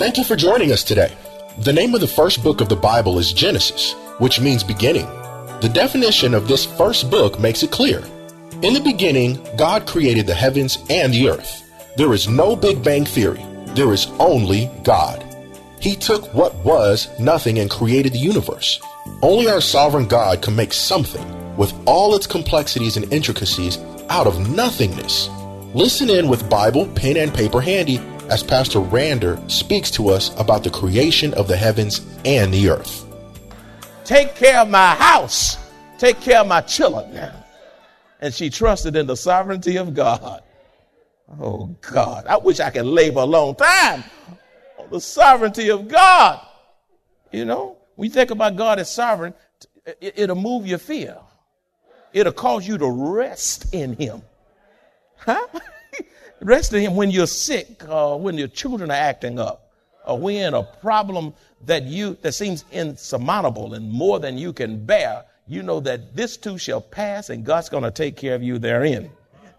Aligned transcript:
Thank 0.00 0.16
you 0.16 0.24
for 0.24 0.34
joining 0.34 0.72
us 0.72 0.82
today. 0.82 1.14
The 1.58 1.74
name 1.74 1.94
of 1.94 2.00
the 2.00 2.06
first 2.06 2.42
book 2.42 2.62
of 2.62 2.70
the 2.70 2.74
Bible 2.74 3.18
is 3.18 3.34
Genesis, 3.34 3.92
which 4.16 4.40
means 4.40 4.64
beginning. 4.64 5.04
The 5.60 5.70
definition 5.70 6.32
of 6.32 6.48
this 6.48 6.64
first 6.64 7.10
book 7.10 7.38
makes 7.38 7.62
it 7.62 7.70
clear. 7.70 8.02
In 8.62 8.72
the 8.72 8.80
beginning, 8.82 9.46
God 9.58 9.86
created 9.86 10.26
the 10.26 10.32
heavens 10.32 10.78
and 10.88 11.12
the 11.12 11.28
earth. 11.28 11.70
There 11.98 12.14
is 12.14 12.28
no 12.28 12.56
Big 12.56 12.82
Bang 12.82 13.04
Theory. 13.04 13.44
There 13.74 13.92
is 13.92 14.06
only 14.18 14.70
God. 14.84 15.22
He 15.80 15.96
took 15.96 16.32
what 16.32 16.54
was 16.64 17.06
nothing 17.20 17.58
and 17.58 17.70
created 17.70 18.14
the 18.14 18.18
universe. 18.20 18.80
Only 19.20 19.48
our 19.48 19.60
sovereign 19.60 20.06
God 20.06 20.40
can 20.40 20.56
make 20.56 20.72
something 20.72 21.56
with 21.58 21.74
all 21.84 22.14
its 22.14 22.26
complexities 22.26 22.96
and 22.96 23.12
intricacies 23.12 23.76
out 24.08 24.26
of 24.26 24.48
nothingness. 24.48 25.28
Listen 25.74 26.08
in 26.08 26.26
with 26.26 26.48
Bible, 26.48 26.86
pen, 26.86 27.18
and 27.18 27.34
paper 27.34 27.60
handy 27.60 28.00
as 28.30 28.44
Pastor 28.44 28.78
Rander 28.78 29.50
speaks 29.50 29.90
to 29.92 30.08
us 30.08 30.30
about 30.38 30.62
the 30.62 30.70
creation 30.70 31.34
of 31.34 31.48
the 31.48 31.56
heavens 31.56 32.00
and 32.24 32.54
the 32.54 32.70
earth. 32.70 33.04
Take 34.04 34.36
care 34.36 34.60
of 34.60 34.70
my 34.70 34.94
house, 34.94 35.58
take 35.98 36.20
care 36.20 36.40
of 36.40 36.46
my 36.46 36.60
children. 36.60 37.32
And 38.20 38.32
she 38.32 38.48
trusted 38.48 38.96
in 38.96 39.06
the 39.06 39.16
sovereignty 39.16 39.76
of 39.76 39.94
God. 39.94 40.42
Oh 41.40 41.74
God, 41.80 42.26
I 42.26 42.36
wish 42.36 42.60
I 42.60 42.70
could 42.70 42.86
labor 42.86 43.20
a 43.20 43.24
long 43.24 43.54
time 43.54 44.04
on 44.78 44.90
the 44.90 45.00
sovereignty 45.00 45.70
of 45.70 45.88
God. 45.88 46.44
You 47.32 47.44
know, 47.44 47.78
when 47.96 48.08
you 48.08 48.14
think 48.14 48.30
about 48.30 48.56
God 48.56 48.78
as 48.78 48.92
sovereign, 48.92 49.34
it'll 50.00 50.36
move 50.36 50.66
your 50.66 50.78
fear. 50.78 51.16
It'll 52.12 52.32
cause 52.32 52.66
you 52.66 52.78
to 52.78 52.90
rest 52.90 53.72
in 53.72 53.94
Him. 53.94 54.22
Huh? 55.16 55.46
Rest 56.40 56.72
in 56.72 56.80
Him 56.80 56.96
when 56.96 57.10
you're 57.10 57.26
sick, 57.26 57.88
or 57.88 58.18
when 58.18 58.38
your 58.38 58.48
children 58.48 58.90
are 58.90 58.94
acting 58.94 59.38
up, 59.38 59.72
or 60.06 60.18
when 60.18 60.54
a 60.54 60.62
problem 60.62 61.34
that 61.66 61.84
you 61.84 62.16
that 62.22 62.32
seems 62.32 62.64
insurmountable 62.72 63.74
and 63.74 63.90
more 63.90 64.18
than 64.18 64.38
you 64.38 64.52
can 64.52 64.84
bear, 64.84 65.24
you 65.46 65.62
know 65.62 65.80
that 65.80 66.16
this 66.16 66.36
too 66.36 66.56
shall 66.56 66.80
pass, 66.80 67.28
and 67.28 67.44
God's 67.44 67.68
going 67.68 67.82
to 67.82 67.90
take 67.90 68.16
care 68.16 68.34
of 68.34 68.42
you 68.42 68.58
therein. 68.58 69.10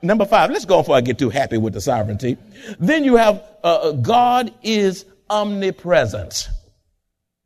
Number 0.02 0.26
five, 0.26 0.50
let's 0.50 0.66
go 0.66 0.82
before 0.82 0.96
I 0.96 1.02
get 1.02 1.20
too 1.20 1.30
happy 1.30 1.58
with 1.58 1.74
the 1.74 1.82
sovereignty. 1.82 2.38
Then 2.80 3.04
you 3.04 3.18
have 3.18 3.44
uh, 3.64 3.68
uh 3.68 3.92
God 3.92 4.52
is 4.64 5.06
omnipresent. 5.30 6.50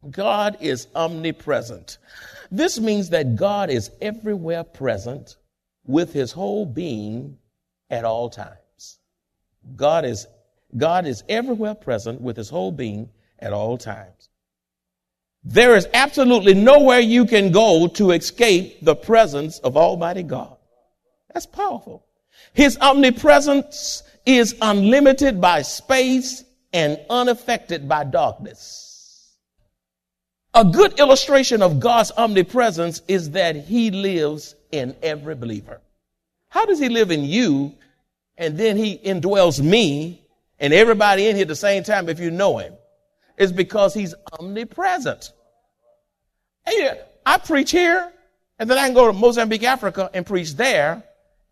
God 0.09 0.57
is 0.61 0.87
omnipresent. 0.95 1.97
This 2.51 2.79
means 2.79 3.09
that 3.09 3.35
God 3.35 3.69
is 3.69 3.91
everywhere 4.01 4.63
present 4.63 5.35
with 5.85 6.13
his 6.13 6.31
whole 6.31 6.65
being 6.65 7.37
at 7.89 8.05
all 8.05 8.29
times. 8.29 8.57
God 9.75 10.05
is, 10.05 10.27
God 10.75 11.05
is 11.05 11.23
everywhere 11.29 11.75
present 11.75 12.21
with 12.21 12.37
his 12.37 12.49
whole 12.49 12.71
being 12.71 13.09
at 13.39 13.53
all 13.53 13.77
times. 13.77 14.29
There 15.43 15.75
is 15.75 15.87
absolutely 15.93 16.55
nowhere 16.55 16.99
you 16.99 17.25
can 17.25 17.51
go 17.51 17.87
to 17.87 18.11
escape 18.11 18.83
the 18.83 18.95
presence 18.95 19.59
of 19.59 19.77
Almighty 19.77 20.23
God. 20.23 20.57
That's 21.33 21.45
powerful. 21.45 22.05
His 22.53 22.77
omnipresence 22.79 24.03
is 24.25 24.55
unlimited 24.61 25.39
by 25.39 25.61
space 25.61 26.43
and 26.73 26.99
unaffected 27.09 27.87
by 27.87 28.05
darkness. 28.05 29.35
A 30.53 30.63
good 30.63 30.99
illustration 30.99 31.61
of 31.61 31.79
God's 31.79 32.11
omnipresence 32.17 33.01
is 33.07 33.31
that 33.31 33.55
he 33.55 33.91
lives 33.91 34.55
in 34.71 34.95
every 35.03 35.35
believer. 35.35 35.81
How 36.49 36.65
does 36.65 36.79
he 36.79 36.89
live 36.89 37.11
in 37.11 37.25
you 37.25 37.73
and 38.37 38.57
then 38.57 38.77
he 38.77 38.97
indwells 38.97 39.61
me 39.61 40.21
and 40.59 40.73
everybody 40.73 41.27
in 41.27 41.35
here 41.35 41.43
at 41.43 41.47
the 41.47 41.55
same 41.55 41.83
time 41.83 42.09
if 42.09 42.19
you 42.19 42.31
know 42.31 42.57
him 42.57 42.73
is 43.37 43.51
because 43.51 43.93
he's 43.93 44.15
omnipresent. 44.39 45.31
Hey, 46.65 47.01
I 47.25 47.37
preach 47.37 47.71
here 47.71 48.11
and 48.59 48.69
then 48.69 48.77
I 48.77 48.85
can 48.85 48.93
go 48.93 49.07
to 49.07 49.13
Mozambique, 49.13 49.63
Africa 49.63 50.09
and 50.13 50.25
preach 50.25 50.55
there. 50.55 51.03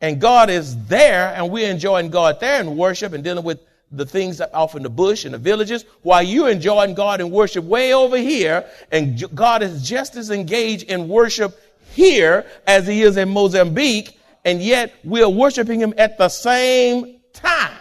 And 0.02 0.20
God 0.20 0.50
is 0.50 0.78
there 0.88 1.34
and 1.36 1.50
we're 1.50 1.70
enjoying 1.70 2.10
God 2.10 2.40
there 2.40 2.60
and 2.60 2.78
worship 2.78 3.14
and 3.14 3.24
dealing 3.24 3.44
with 3.44 3.60
the 3.92 4.06
things 4.06 4.42
off 4.42 4.76
in 4.76 4.84
the 4.84 4.90
bush 4.90 5.24
and 5.24 5.34
the 5.34 5.38
villages 5.38 5.86
while 6.02 6.24
you're 6.24 6.50
enjoying 6.50 6.94
God 6.96 7.22
and 7.22 7.32
worship 7.32 7.64
way 7.64 7.94
over 7.94 8.18
here. 8.18 8.66
And 8.92 9.24
God 9.36 9.62
is 9.62 9.88
just 9.88 10.16
as 10.16 10.32
engaged 10.32 10.90
in 10.90 11.08
worship 11.08 11.60
here 11.94 12.46
as 12.66 12.88
he 12.88 13.04
is 13.04 13.18
in 13.18 13.30
Mozambique 13.30 14.20
and 14.46 14.62
yet 14.62 14.94
we're 15.04 15.30
worshiping 15.30 15.80
him 15.80 15.94
at 15.98 16.18
the 16.18 16.30
same 16.30 17.20
time. 17.34 17.78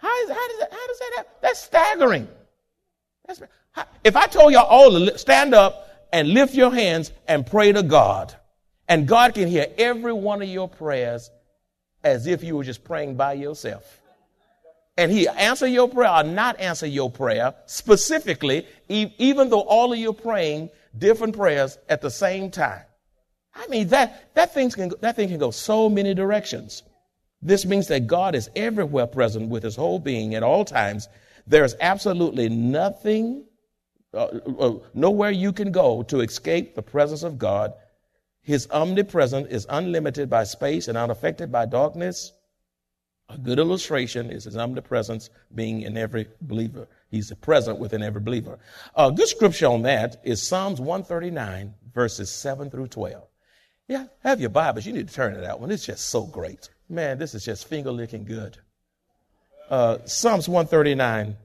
How, 0.00 0.22
is, 0.22 0.30
how, 0.30 0.48
does, 0.48 0.58
that, 0.60 0.72
how 0.72 0.86
does 0.86 0.98
that 0.98 1.12
happen? 1.16 1.32
That's 1.42 1.62
staggering. 1.62 2.28
That's, 3.26 3.42
if 4.04 4.16
I 4.16 4.26
told 4.26 4.52
y'all 4.52 4.66
all 4.66 4.90
to 4.90 5.18
stand 5.18 5.54
up 5.54 5.88
and 6.12 6.28
lift 6.28 6.54
your 6.54 6.72
hands 6.72 7.12
and 7.28 7.46
pray 7.46 7.72
to 7.72 7.82
God, 7.82 8.34
and 8.88 9.06
God 9.06 9.34
can 9.34 9.48
hear 9.48 9.66
every 9.78 10.12
one 10.12 10.42
of 10.42 10.48
your 10.48 10.68
prayers 10.68 11.30
as 12.02 12.26
if 12.26 12.42
you 12.42 12.56
were 12.56 12.64
just 12.64 12.82
praying 12.82 13.16
by 13.16 13.34
yourself. 13.34 14.00
And 14.96 15.10
he 15.10 15.28
answer 15.28 15.66
your 15.66 15.88
prayer 15.88 16.10
or 16.10 16.22
not 16.24 16.58
answer 16.60 16.86
your 16.86 17.10
prayer 17.10 17.54
specifically, 17.66 18.66
even 18.88 19.48
though 19.48 19.60
all 19.60 19.92
of 19.92 19.98
you 19.98 20.10
are 20.10 20.14
praying 20.14 20.70
different 20.96 21.36
prayers 21.36 21.78
at 21.88 22.00
the 22.00 22.10
same 22.10 22.50
time. 22.50 22.82
I 23.54 23.66
mean, 23.68 23.88
that, 23.88 24.34
that, 24.34 24.54
thing 24.54 24.70
can, 24.70 24.92
that 25.00 25.16
thing 25.16 25.28
can 25.28 25.38
go 25.38 25.50
so 25.50 25.88
many 25.88 26.14
directions. 26.14 26.82
This 27.42 27.64
means 27.64 27.88
that 27.88 28.06
God 28.06 28.34
is 28.34 28.50
everywhere 28.54 29.06
present 29.06 29.48
with 29.48 29.62
his 29.62 29.76
whole 29.76 29.98
being 29.98 30.34
at 30.34 30.42
all 30.42 30.64
times. 30.64 31.08
There's 31.46 31.74
absolutely 31.80 32.48
nothing, 32.48 33.44
uh, 34.12 34.26
uh, 34.26 34.78
nowhere 34.94 35.30
you 35.30 35.52
can 35.52 35.72
go 35.72 36.02
to 36.04 36.20
escape 36.20 36.74
the 36.74 36.82
presence 36.82 37.22
of 37.22 37.38
God. 37.38 37.72
His 38.42 38.68
omnipresence 38.70 39.48
is 39.48 39.66
unlimited 39.68 40.28
by 40.28 40.44
space 40.44 40.88
and 40.88 40.96
unaffected 40.98 41.50
by 41.50 41.66
darkness. 41.66 42.32
A 43.30 43.38
good 43.38 43.58
illustration 43.58 44.30
is 44.30 44.44
his 44.44 44.56
omnipresence 44.56 45.30
being 45.54 45.82
in 45.82 45.96
every 45.96 46.26
believer. 46.40 46.88
He's 47.10 47.32
present 47.34 47.78
within 47.78 48.02
every 48.02 48.20
believer. 48.20 48.58
A 48.94 49.12
good 49.12 49.28
scripture 49.28 49.68
on 49.68 49.82
that 49.82 50.20
is 50.24 50.42
Psalms 50.42 50.80
139, 50.80 51.74
verses 51.94 52.30
7 52.30 52.70
through 52.70 52.88
12. 52.88 53.29
Yeah, 53.90 54.04
have 54.22 54.40
your 54.40 54.50
Bibles. 54.50 54.86
You 54.86 54.92
need 54.92 55.08
to 55.08 55.12
turn 55.12 55.34
it 55.34 55.42
out 55.42 55.58
when 55.58 55.72
it's 55.72 55.84
just 55.84 56.10
so 56.10 56.22
great. 56.22 56.68
Man, 56.88 57.18
this 57.18 57.34
is 57.34 57.44
just 57.44 57.66
finger 57.66 57.90
licking 57.90 58.24
good. 58.24 58.56
Uh, 59.68 59.98
Psalms 60.04 60.48
139, 60.48 61.36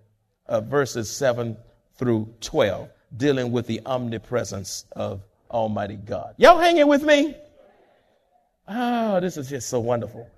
uh, 0.46 0.62
verses 0.62 1.10
7 1.10 1.58
through 1.98 2.32
12, 2.42 2.88
dealing 3.18 3.52
with 3.52 3.66
the 3.66 3.82
omnipresence 3.88 4.86
of 4.92 5.24
Almighty 5.50 5.96
God. 5.96 6.36
Y'all 6.38 6.60
hanging 6.60 6.86
with 6.86 7.02
me? 7.02 7.36
Oh, 8.68 9.20
this 9.20 9.38
is 9.38 9.50
just 9.50 9.68
so 9.68 9.80
wonderful. 9.80 10.30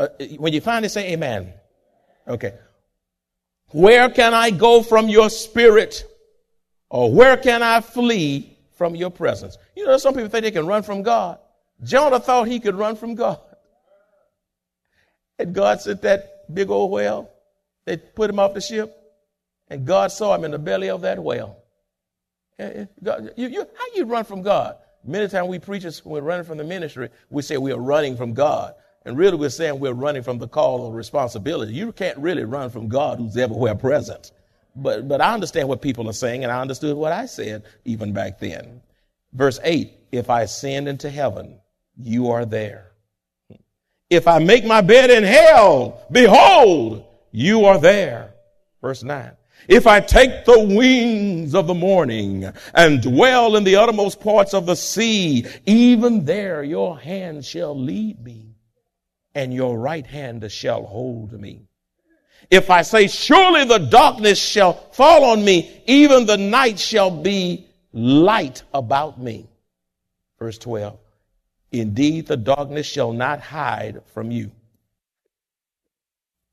Uh, 0.00 0.08
when 0.38 0.52
you 0.52 0.60
finally 0.60 0.88
say 0.88 1.12
amen. 1.12 1.52
Okay. 2.26 2.54
Where 3.68 4.10
can 4.10 4.34
I 4.34 4.50
go 4.50 4.82
from 4.82 5.08
your 5.08 5.30
spirit? 5.30 6.04
Or 6.90 7.14
where 7.14 7.36
can 7.36 7.62
I 7.62 7.82
flee 7.82 8.58
from 8.72 8.96
your 8.96 9.10
presence? 9.10 9.58
You 9.76 9.86
know, 9.86 9.96
some 9.98 10.12
people 10.14 10.28
think 10.28 10.42
they 10.42 10.50
can 10.50 10.66
run 10.66 10.82
from 10.82 11.04
God. 11.04 11.38
Jonah 11.82 12.20
thought 12.20 12.48
he 12.48 12.60
could 12.60 12.74
run 12.74 12.96
from 12.96 13.14
God. 13.14 13.40
And 15.38 15.54
God 15.54 15.80
sent 15.80 16.02
that 16.02 16.52
big 16.54 16.70
old 16.70 16.90
whale. 16.90 17.30
They 17.84 17.96
put 17.96 18.30
him 18.30 18.38
off 18.38 18.54
the 18.54 18.60
ship, 18.60 18.96
and 19.68 19.84
God 19.84 20.12
saw 20.12 20.34
him 20.34 20.44
in 20.44 20.52
the 20.52 20.58
belly 20.58 20.88
of 20.88 21.00
that 21.00 21.22
whale. 21.22 21.56
Eh, 22.58 22.70
eh, 22.74 22.84
God, 23.02 23.32
you, 23.36 23.48
you, 23.48 23.60
how 23.60 23.84
you 23.96 24.04
run 24.04 24.24
from 24.24 24.42
God? 24.42 24.76
Many 25.04 25.26
times 25.28 25.48
we 25.48 25.58
preachers, 25.58 26.04
when 26.04 26.22
we're 26.22 26.28
running 26.28 26.44
from 26.44 26.58
the 26.58 26.64
ministry, 26.64 27.08
we 27.28 27.42
say 27.42 27.56
we 27.56 27.72
are 27.72 27.80
running 27.80 28.16
from 28.16 28.34
God. 28.34 28.74
And 29.04 29.18
really, 29.18 29.36
we're 29.36 29.50
saying 29.50 29.80
we're 29.80 29.94
running 29.94 30.22
from 30.22 30.38
the 30.38 30.46
call 30.46 30.86
of 30.86 30.94
responsibility. 30.94 31.72
You 31.72 31.90
can't 31.90 32.16
really 32.18 32.44
run 32.44 32.70
from 32.70 32.86
God 32.86 33.18
who's 33.18 33.36
everywhere 33.36 33.74
present. 33.74 34.30
But, 34.76 35.08
but 35.08 35.20
I 35.20 35.34
understand 35.34 35.68
what 35.68 35.82
people 35.82 36.08
are 36.08 36.14
saying, 36.14 36.44
and 36.44 36.52
I 36.52 36.60
understood 36.60 36.96
what 36.96 37.10
I 37.10 37.26
said 37.26 37.64
even 37.84 38.12
back 38.12 38.38
then. 38.38 38.80
Verse 39.32 39.58
8 39.64 39.92
If 40.12 40.30
I 40.30 40.42
ascend 40.42 40.86
into 40.86 41.10
heaven, 41.10 41.58
you 42.00 42.30
are 42.30 42.44
there. 42.44 42.92
If 44.10 44.28
I 44.28 44.38
make 44.38 44.64
my 44.64 44.80
bed 44.80 45.10
in 45.10 45.24
hell, 45.24 46.02
behold, 46.10 47.06
you 47.30 47.64
are 47.64 47.78
there. 47.78 48.34
Verse 48.80 49.02
9. 49.02 49.32
If 49.68 49.86
I 49.86 50.00
take 50.00 50.44
the 50.44 50.58
wings 50.58 51.54
of 51.54 51.66
the 51.66 51.74
morning 51.74 52.52
and 52.74 53.00
dwell 53.00 53.56
in 53.56 53.64
the 53.64 53.76
uttermost 53.76 54.20
parts 54.20 54.54
of 54.54 54.66
the 54.66 54.74
sea, 54.74 55.46
even 55.66 56.24
there 56.24 56.64
your 56.64 56.98
hand 56.98 57.44
shall 57.44 57.78
lead 57.78 58.22
me 58.22 58.56
and 59.34 59.54
your 59.54 59.78
right 59.78 60.06
hand 60.06 60.50
shall 60.50 60.84
hold 60.84 61.32
me. 61.32 61.68
If 62.50 62.70
I 62.70 62.82
say, 62.82 63.06
surely 63.06 63.64
the 63.64 63.78
darkness 63.78 64.38
shall 64.38 64.74
fall 64.74 65.24
on 65.24 65.44
me, 65.44 65.82
even 65.86 66.26
the 66.26 66.36
night 66.36 66.78
shall 66.78 67.10
be 67.10 67.66
light 67.92 68.62
about 68.74 69.18
me. 69.20 69.48
Verse 70.38 70.58
12. 70.58 70.98
Indeed, 71.72 72.26
the 72.26 72.36
darkness 72.36 72.86
shall 72.86 73.12
not 73.12 73.40
hide 73.40 74.02
from 74.12 74.30
you. 74.30 74.50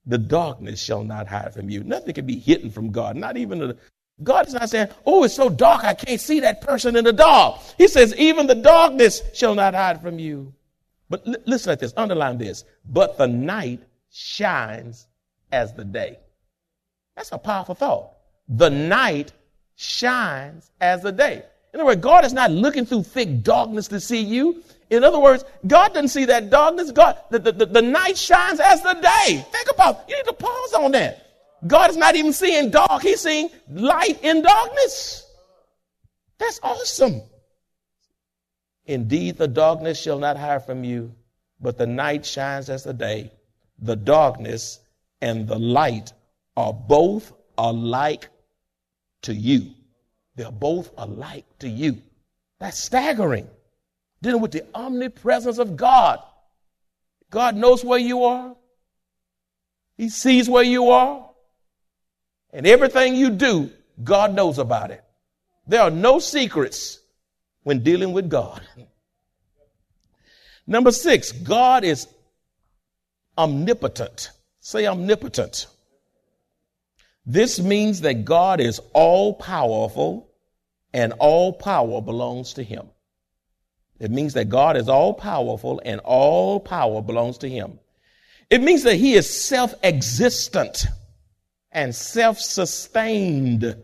The 0.06 0.18
darkness 0.18 0.82
shall 0.82 1.04
not 1.04 1.28
hide 1.28 1.54
from 1.54 1.70
you. 1.70 1.84
Nothing 1.84 2.14
can 2.14 2.26
be 2.26 2.40
hidden 2.40 2.72
from 2.72 2.92
God. 2.92 3.16
Not 3.16 3.38
even 3.38 3.60
the, 3.60 3.78
God 4.24 4.48
is 4.48 4.54
not 4.54 4.70
saying, 4.70 4.88
oh, 5.06 5.24
it's 5.24 5.36
so 5.36 5.50
dark, 5.50 5.84
I 5.84 5.94
can't 5.94 6.20
see 6.20 6.40
that 6.40 6.62
person 6.62 6.96
in 6.96 7.04
the 7.04 7.14
dark. 7.14 7.60
He 7.78 7.88
says, 7.88 8.16
even 8.16 8.48
the 8.48 8.56
darkness 8.56 9.22
shall 9.34 9.56
not 9.56 9.74
hide 9.74 10.02
from 10.02 10.18
you. 10.18 10.54
But 11.10 11.28
l- 11.28 11.36
listen 11.46 11.72
at 11.72 11.80
this, 11.80 11.94
underline 11.98 12.38
this. 12.38 12.64
But 12.86 13.18
the 13.18 13.28
night 13.28 13.82
shines 14.10 15.08
as 15.52 15.74
the 15.74 15.84
day. 15.84 16.18
That's 17.16 17.32
a 17.32 17.38
powerful 17.38 17.76
thought. 17.76 18.12
The 18.48 18.70
night 18.70 19.34
shines 19.76 20.72
as 20.80 21.02
the 21.02 21.12
day. 21.12 21.44
In 21.74 21.80
other 21.80 21.86
words, 21.86 22.02
God 22.02 22.26
is 22.26 22.34
not 22.34 22.52
looking 22.52 22.86
through 22.86 23.04
thick 23.04 23.44
darkness 23.44 23.88
to 23.90 24.00
see 24.00 24.22
you. 24.22 24.64
In 24.90 25.04
other 25.04 25.20
words, 25.20 25.46
God 25.68 25.94
doesn't 25.94 26.10
see 26.10 26.26
that 26.26 26.50
darkness. 26.50 26.92
God, 26.92 27.18
the, 27.30 27.40
the, 27.40 27.66
the, 27.66 27.82
night 27.82 28.18
shines 28.18 28.60
as 28.60 28.82
the 28.82 28.94
day. 28.94 29.46
Think 29.52 29.70
about, 29.72 30.10
you 30.10 30.16
need 30.16 30.26
to 30.26 30.34
pause 30.34 30.74
on 30.74 30.92
that. 30.94 31.26
God 31.68 31.92
is 31.92 31.98
not 31.98 32.16
even 32.16 32.34
seeing 32.34 32.72
dark. 32.72 33.02
He's 33.02 33.22
seeing 33.22 33.50
light 33.70 34.24
in 34.24 34.42
darkness. 34.42 35.28
That's 36.40 36.60
awesome. 36.64 37.22
Indeed, 38.86 39.38
the 39.38 39.48
darkness 39.48 40.02
shall 40.02 40.18
not 40.18 40.38
hide 40.38 40.66
from 40.66 40.84
you, 40.84 41.14
but 41.60 41.78
the 41.78 41.86
night 41.86 42.26
shines 42.26 42.70
as 42.70 42.84
the 42.84 42.94
day. 42.94 43.32
The 43.78 43.96
darkness 43.96 44.80
and 45.22 45.48
the 45.48 45.60
light 45.60 46.14
are 46.58 46.74
both 46.74 47.32
alike 47.58 48.30
to 49.24 49.34
you. 49.34 49.74
They're 50.36 50.52
both 50.52 50.92
alike 50.98 51.46
to 51.60 51.70
you. 51.70 52.02
That's 52.60 52.80
staggering. 52.80 53.50
Dealing 54.22 54.42
with 54.42 54.52
the 54.52 54.66
omnipresence 54.74 55.58
of 55.58 55.78
God. 55.78 56.20
God 57.30 57.56
knows 57.56 57.84
where 57.84 58.00
you 58.00 58.24
are. 58.24 58.56
He 59.98 60.10
sees 60.10 60.50
where 60.50 60.64
you 60.64 60.90
are. 60.90 61.30
And 62.52 62.66
everything 62.66 63.16
you 63.16 63.30
do, 63.30 63.72
God 64.04 64.34
knows 64.34 64.58
about 64.58 64.92
it. 64.92 65.04
There 65.68 65.82
are 65.82 65.92
no 65.92 66.20
secrets 66.20 67.00
when 67.64 67.84
dealing 67.84 68.12
with 68.12 68.30
God. 68.30 68.62
Number 70.66 70.92
six, 70.92 71.32
God 71.32 71.84
is 71.84 72.08
omnipotent. 73.38 74.32
Say 74.60 74.88
omnipotent. 74.88 75.68
This 77.26 77.60
means 77.60 78.02
that 78.02 78.26
God 78.26 78.60
is 78.60 78.80
all 78.94 79.34
powerful 79.34 80.30
and 80.94 81.14
all 81.20 81.54
power 81.54 82.02
belongs 82.02 82.54
to 82.54 82.64
him. 82.64 82.90
It 84.00 84.12
means 84.12 84.34
that 84.34 84.50
God 84.50 84.78
is 84.78 84.88
all 84.88 85.14
powerful 85.14 85.82
and 85.84 86.00
all 86.02 86.60
power 86.60 87.02
belongs 87.02 87.40
to 87.40 87.50
him. 87.50 87.80
It 88.50 88.62
means 88.62 88.84
that 88.84 88.96
he 88.96 89.14
is 89.14 89.30
self 89.30 89.74
existent 89.84 90.88
and 91.72 91.94
self 91.94 92.40
sustained, 92.40 93.76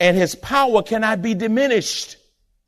and 0.00 0.16
his 0.16 0.34
power 0.34 0.82
cannot 0.82 1.22
be 1.22 1.34
diminished. 1.34 2.16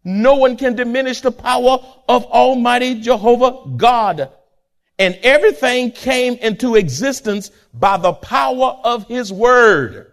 No 0.04 0.36
one 0.36 0.56
can 0.56 0.76
diminish 0.76 1.20
the 1.20 1.32
power 1.32 1.78
of 2.08 2.24
Almighty 2.26 3.00
Jehovah 3.00 3.68
God. 3.76 4.30
And 4.98 5.18
everything 5.22 5.90
came 5.90 6.34
into 6.34 6.76
existence 6.76 7.50
by 7.74 7.96
the 7.96 8.12
power 8.12 8.78
of 8.84 9.08
his 9.08 9.32
word. 9.32 10.12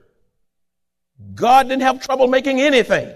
God 1.36 1.70
didn't 1.70 1.84
have 1.84 2.02
trouble 2.02 2.28
making 2.28 2.60
anything. 2.60 3.14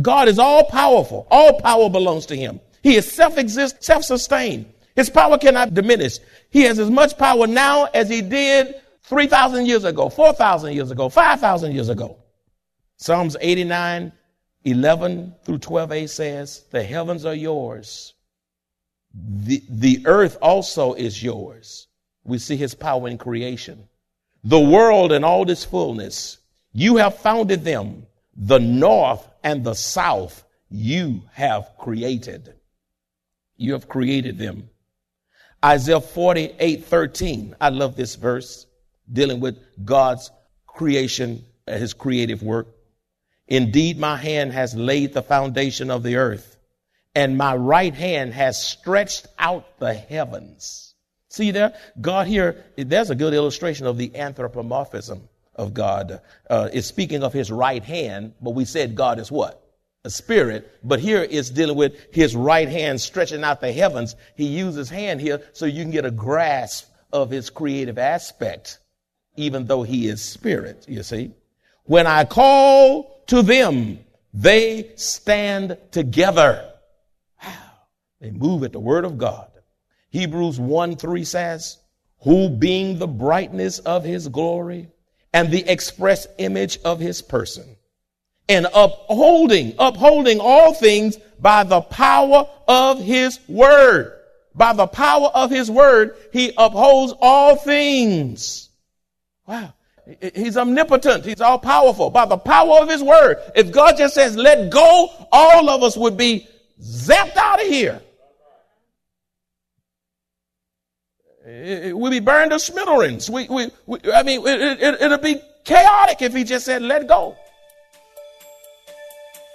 God 0.00 0.28
is 0.28 0.38
all 0.38 0.64
powerful. 0.64 1.26
All 1.30 1.60
power 1.60 1.88
belongs 1.90 2.26
to 2.26 2.36
him. 2.36 2.60
He 2.82 2.96
is 2.96 3.10
self-exist, 3.10 3.82
self-sustained. 3.82 4.72
His 4.96 5.10
power 5.10 5.38
cannot 5.38 5.74
diminish. 5.74 6.18
He 6.50 6.62
has 6.62 6.78
as 6.78 6.90
much 6.90 7.16
power 7.16 7.46
now 7.46 7.86
as 7.86 8.08
he 8.08 8.22
did 8.22 8.74
3,000 9.04 9.66
years 9.66 9.84
ago, 9.84 10.08
4,000 10.08 10.74
years 10.74 10.90
ago, 10.90 11.08
5,000 11.08 11.72
years 11.72 11.88
ago. 11.88 12.18
Psalms 12.96 13.36
89, 13.40 14.12
11 14.64 15.34
through 15.44 15.58
12a 15.58 16.08
says, 16.08 16.64
the 16.70 16.82
heavens 16.82 17.24
are 17.24 17.34
yours. 17.34 18.14
The, 19.14 19.62
the 19.68 20.02
earth 20.06 20.36
also 20.40 20.92
is 20.94 21.22
yours. 21.22 21.88
We 22.24 22.38
see 22.38 22.56
his 22.56 22.74
power 22.74 23.08
in 23.08 23.18
creation. 23.18 23.88
The 24.44 24.60
world 24.60 25.12
and 25.12 25.24
all 25.24 25.50
its 25.50 25.64
fullness. 25.64 26.38
You 26.72 26.96
have 26.96 27.18
founded 27.18 27.64
them. 27.64 28.06
The 28.36 28.58
north 28.58 29.26
and 29.42 29.64
the 29.64 29.74
south 29.74 30.44
you 30.68 31.22
have 31.32 31.72
created. 31.78 32.54
You 33.56 33.72
have 33.72 33.88
created 33.88 34.38
them. 34.38 34.70
Isaiah 35.64 36.00
48, 36.00 36.84
13. 36.84 37.56
I 37.60 37.68
love 37.68 37.96
this 37.96 38.14
verse 38.14 38.66
dealing 39.12 39.40
with 39.40 39.58
God's 39.84 40.30
creation, 40.66 41.44
uh, 41.66 41.76
his 41.76 41.92
creative 41.92 42.42
work. 42.42 42.68
Indeed, 43.48 43.98
my 43.98 44.16
hand 44.16 44.52
has 44.52 44.74
laid 44.74 45.12
the 45.12 45.22
foundation 45.22 45.90
of 45.90 46.02
the 46.02 46.16
earth, 46.16 46.56
and 47.14 47.36
my 47.36 47.56
right 47.56 47.92
hand 47.92 48.32
has 48.32 48.64
stretched 48.64 49.26
out 49.38 49.78
the 49.78 49.92
heavens. 49.92 50.94
See 51.28 51.50
there? 51.50 51.74
God 52.00 52.28
here, 52.28 52.64
there's 52.76 53.10
a 53.10 53.14
good 53.14 53.34
illustration 53.34 53.86
of 53.86 53.98
the 53.98 54.14
anthropomorphism 54.16 55.28
of 55.60 55.74
God. 55.74 56.20
Uh, 56.48 56.70
it's 56.72 56.86
speaking 56.86 57.22
of 57.22 57.34
his 57.34 57.52
right 57.52 57.84
hand, 57.84 58.32
but 58.40 58.52
we 58.52 58.64
said 58.64 58.96
God 58.96 59.18
is 59.18 59.30
what? 59.30 59.62
A 60.04 60.10
spirit. 60.10 60.78
But 60.82 61.00
here 61.00 61.22
it's 61.22 61.50
dealing 61.50 61.76
with 61.76 62.14
his 62.14 62.34
right 62.34 62.68
hand 62.68 63.00
stretching 63.00 63.44
out 63.44 63.60
the 63.60 63.70
heavens. 63.70 64.16
He 64.36 64.46
uses 64.46 64.88
hand 64.88 65.20
here 65.20 65.42
so 65.52 65.66
you 65.66 65.82
can 65.82 65.90
get 65.92 66.06
a 66.06 66.10
grasp 66.10 66.90
of 67.12 67.30
his 67.30 67.50
creative 67.50 67.98
aspect, 67.98 68.78
even 69.36 69.66
though 69.66 69.82
he 69.82 70.08
is 70.08 70.22
spirit, 70.22 70.86
you 70.88 71.02
see. 71.02 71.32
When 71.84 72.06
I 72.06 72.24
call 72.24 73.22
to 73.26 73.42
them, 73.42 73.98
they 74.32 74.92
stand 74.96 75.76
together. 75.90 76.72
Wow. 77.44 77.52
They 78.20 78.30
move 78.30 78.64
at 78.64 78.72
the 78.72 78.80
word 78.80 79.04
of 79.04 79.18
God. 79.18 79.50
Hebrews 80.08 80.58
1 80.58 80.96
3 80.96 81.24
says, 81.24 81.78
Who 82.22 82.48
being 82.48 82.98
the 82.98 83.08
brightness 83.08 83.78
of 83.80 84.04
his 84.04 84.28
glory 84.28 84.88
and 85.32 85.50
the 85.50 85.68
express 85.70 86.26
image 86.38 86.78
of 86.84 87.00
his 87.00 87.22
person, 87.22 87.76
and 88.48 88.66
upholding, 88.74 89.74
upholding 89.78 90.40
all 90.40 90.74
things 90.74 91.16
by 91.38 91.64
the 91.64 91.80
power 91.80 92.48
of 92.66 93.00
his 93.00 93.38
word. 93.48 94.16
By 94.54 94.72
the 94.72 94.88
power 94.88 95.28
of 95.28 95.50
his 95.50 95.70
word, 95.70 96.16
he 96.32 96.52
upholds 96.56 97.14
all 97.20 97.56
things. 97.56 98.68
Wow. 99.46 99.72
He's 100.34 100.56
omnipotent. 100.56 101.24
He's 101.24 101.40
all 101.40 101.58
powerful 101.58 102.10
by 102.10 102.26
the 102.26 102.36
power 102.36 102.80
of 102.80 102.88
his 102.88 103.02
word. 103.02 103.36
If 103.54 103.70
God 103.70 103.96
just 103.96 104.14
says, 104.14 104.36
let 104.36 104.70
go, 104.70 105.08
all 105.30 105.70
of 105.70 105.84
us 105.84 105.96
would 105.96 106.16
be 106.16 106.48
zapped 106.82 107.36
out 107.36 107.60
of 107.60 107.68
here. 107.68 108.02
We'd 111.50 112.10
be 112.10 112.20
burned 112.20 112.52
to 112.52 112.58
smithereens. 112.58 113.28
We, 113.28 113.48
we, 113.48 113.70
we 113.86 113.98
I 114.12 114.22
mean, 114.22 114.46
it, 114.46 114.82
it, 114.82 115.00
it'll 115.00 115.18
be 115.18 115.40
chaotic 115.64 116.22
if 116.22 116.34
he 116.34 116.44
just 116.44 116.64
said, 116.64 116.82
let 116.82 117.08
go. 117.08 117.36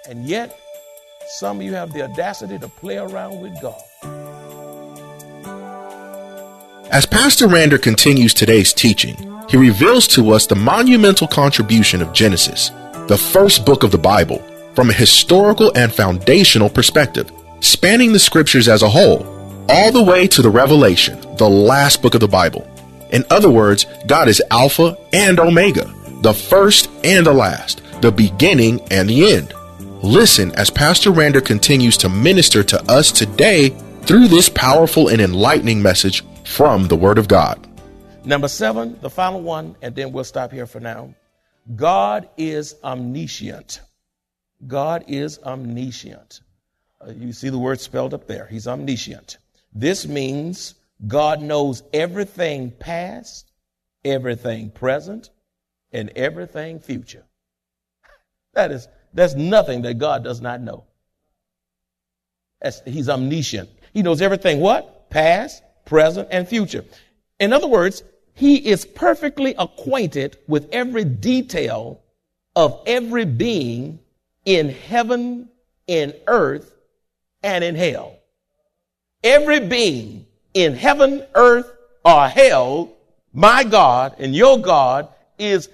And 0.08 0.26
yet, 0.26 0.58
some 1.38 1.58
of 1.58 1.62
you 1.62 1.74
have 1.74 1.92
the 1.92 2.02
audacity 2.02 2.58
to 2.58 2.68
play 2.68 2.98
around 2.98 3.40
with 3.40 3.60
God. 3.60 3.80
As 6.90 7.04
Pastor 7.04 7.48
Rander 7.48 7.80
continues 7.80 8.32
today's 8.32 8.72
teaching, 8.72 9.16
he 9.48 9.56
reveals 9.56 10.06
to 10.08 10.30
us 10.30 10.46
the 10.46 10.54
monumental 10.54 11.26
contribution 11.26 12.00
of 12.02 12.12
Genesis, 12.12 12.70
the 13.08 13.18
first 13.18 13.66
book 13.66 13.82
of 13.82 13.90
the 13.90 13.98
Bible, 13.98 14.38
from 14.74 14.90
a 14.90 14.92
historical 14.92 15.72
and 15.74 15.92
foundational 15.92 16.68
perspective, 16.68 17.32
spanning 17.60 18.12
the 18.12 18.18
scriptures 18.18 18.68
as 18.68 18.82
a 18.82 18.88
whole, 18.88 19.24
all 19.68 19.92
the 19.92 20.02
way 20.02 20.26
to 20.28 20.42
the 20.42 20.50
Revelation, 20.50 21.20
the 21.36 21.48
last 21.48 22.02
book 22.02 22.14
of 22.14 22.20
the 22.20 22.28
Bible. 22.28 22.68
In 23.10 23.24
other 23.30 23.50
words, 23.50 23.86
God 24.06 24.28
is 24.28 24.42
Alpha 24.50 24.98
and 25.12 25.38
Omega, 25.38 25.92
the 26.22 26.34
first 26.34 26.90
and 27.04 27.24
the 27.24 27.32
last, 27.32 27.82
the 28.00 28.12
beginning 28.12 28.80
and 28.90 29.08
the 29.08 29.34
end. 29.34 29.52
Listen 30.02 30.52
as 30.56 30.70
Pastor 30.70 31.10
Rander 31.10 31.44
continues 31.44 31.96
to 31.98 32.08
minister 32.08 32.62
to 32.64 32.82
us 32.90 33.10
today 33.10 33.70
through 34.02 34.28
this 34.28 34.48
powerful 34.48 35.08
and 35.08 35.20
enlightening 35.20 35.82
message 35.82 36.24
from 36.44 36.88
the 36.88 36.96
Word 36.96 37.18
of 37.18 37.28
God. 37.28 37.66
Number 38.24 38.48
seven, 38.48 38.98
the 39.02 39.10
final 39.10 39.40
one, 39.40 39.76
and 39.82 39.94
then 39.94 40.12
we'll 40.12 40.24
stop 40.24 40.52
here 40.52 40.66
for 40.66 40.80
now. 40.80 41.14
God 41.74 42.28
is 42.36 42.74
omniscient. 42.84 43.80
God 44.66 45.04
is 45.08 45.38
omniscient. 45.40 46.40
Uh, 47.00 47.12
you 47.12 47.32
see 47.32 47.48
the 47.48 47.58
word 47.58 47.80
spelled 47.80 48.14
up 48.14 48.26
there. 48.26 48.46
He's 48.46 48.66
omniscient. 48.66 49.38
This 49.78 50.08
means 50.08 50.74
God 51.06 51.42
knows 51.42 51.82
everything 51.92 52.70
past, 52.70 53.52
everything 54.06 54.70
present, 54.70 55.28
and 55.92 56.08
everything 56.16 56.80
future. 56.80 57.26
That 58.54 58.72
is, 58.72 58.88
that's 59.12 59.34
nothing 59.34 59.82
that 59.82 59.98
God 59.98 60.24
does 60.24 60.40
not 60.40 60.62
know. 60.62 60.84
That's, 62.62 62.80
he's 62.86 63.10
omniscient. 63.10 63.68
He 63.92 64.02
knows 64.02 64.22
everything 64.22 64.60
what? 64.60 65.10
Past, 65.10 65.62
present, 65.84 66.28
and 66.30 66.48
future. 66.48 66.86
In 67.38 67.52
other 67.52 67.68
words, 67.68 68.02
he 68.32 68.56
is 68.56 68.86
perfectly 68.86 69.54
acquainted 69.58 70.38
with 70.48 70.70
every 70.72 71.04
detail 71.04 72.00
of 72.54 72.82
every 72.86 73.26
being 73.26 73.98
in 74.46 74.70
heaven, 74.70 75.50
in 75.86 76.14
earth, 76.26 76.74
and 77.42 77.62
in 77.62 77.74
hell. 77.74 78.15
Every 79.26 79.58
being 79.58 80.24
in 80.54 80.76
heaven, 80.76 81.26
earth, 81.34 81.68
or 82.04 82.28
hell, 82.28 82.92
my 83.32 83.64
God 83.64 84.14
and 84.20 84.32
your 84.32 84.56
God 84.56 85.08
is 85.36 85.68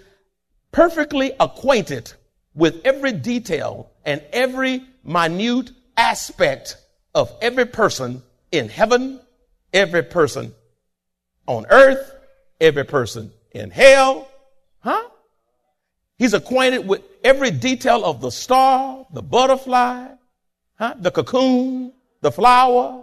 perfectly 0.70 1.32
acquainted 1.38 2.10
with 2.54 2.80
every 2.86 3.12
detail 3.12 3.90
and 4.06 4.22
every 4.32 4.82
minute 5.04 5.70
aspect 5.98 6.78
of 7.14 7.30
every 7.42 7.66
person 7.66 8.22
in 8.52 8.70
heaven, 8.70 9.20
every 9.74 10.02
person 10.02 10.54
on 11.46 11.66
earth, 11.68 12.10
every 12.58 12.84
person 12.84 13.32
in 13.50 13.70
hell. 13.70 14.30
Huh? 14.78 15.10
He's 16.16 16.32
acquainted 16.32 16.88
with 16.88 17.02
every 17.22 17.50
detail 17.50 18.02
of 18.06 18.22
the 18.22 18.30
star, 18.30 19.06
the 19.12 19.20
butterfly, 19.20 20.08
huh? 20.78 20.94
the 20.98 21.10
cocoon, 21.10 21.92
the 22.22 22.32
flower, 22.32 23.01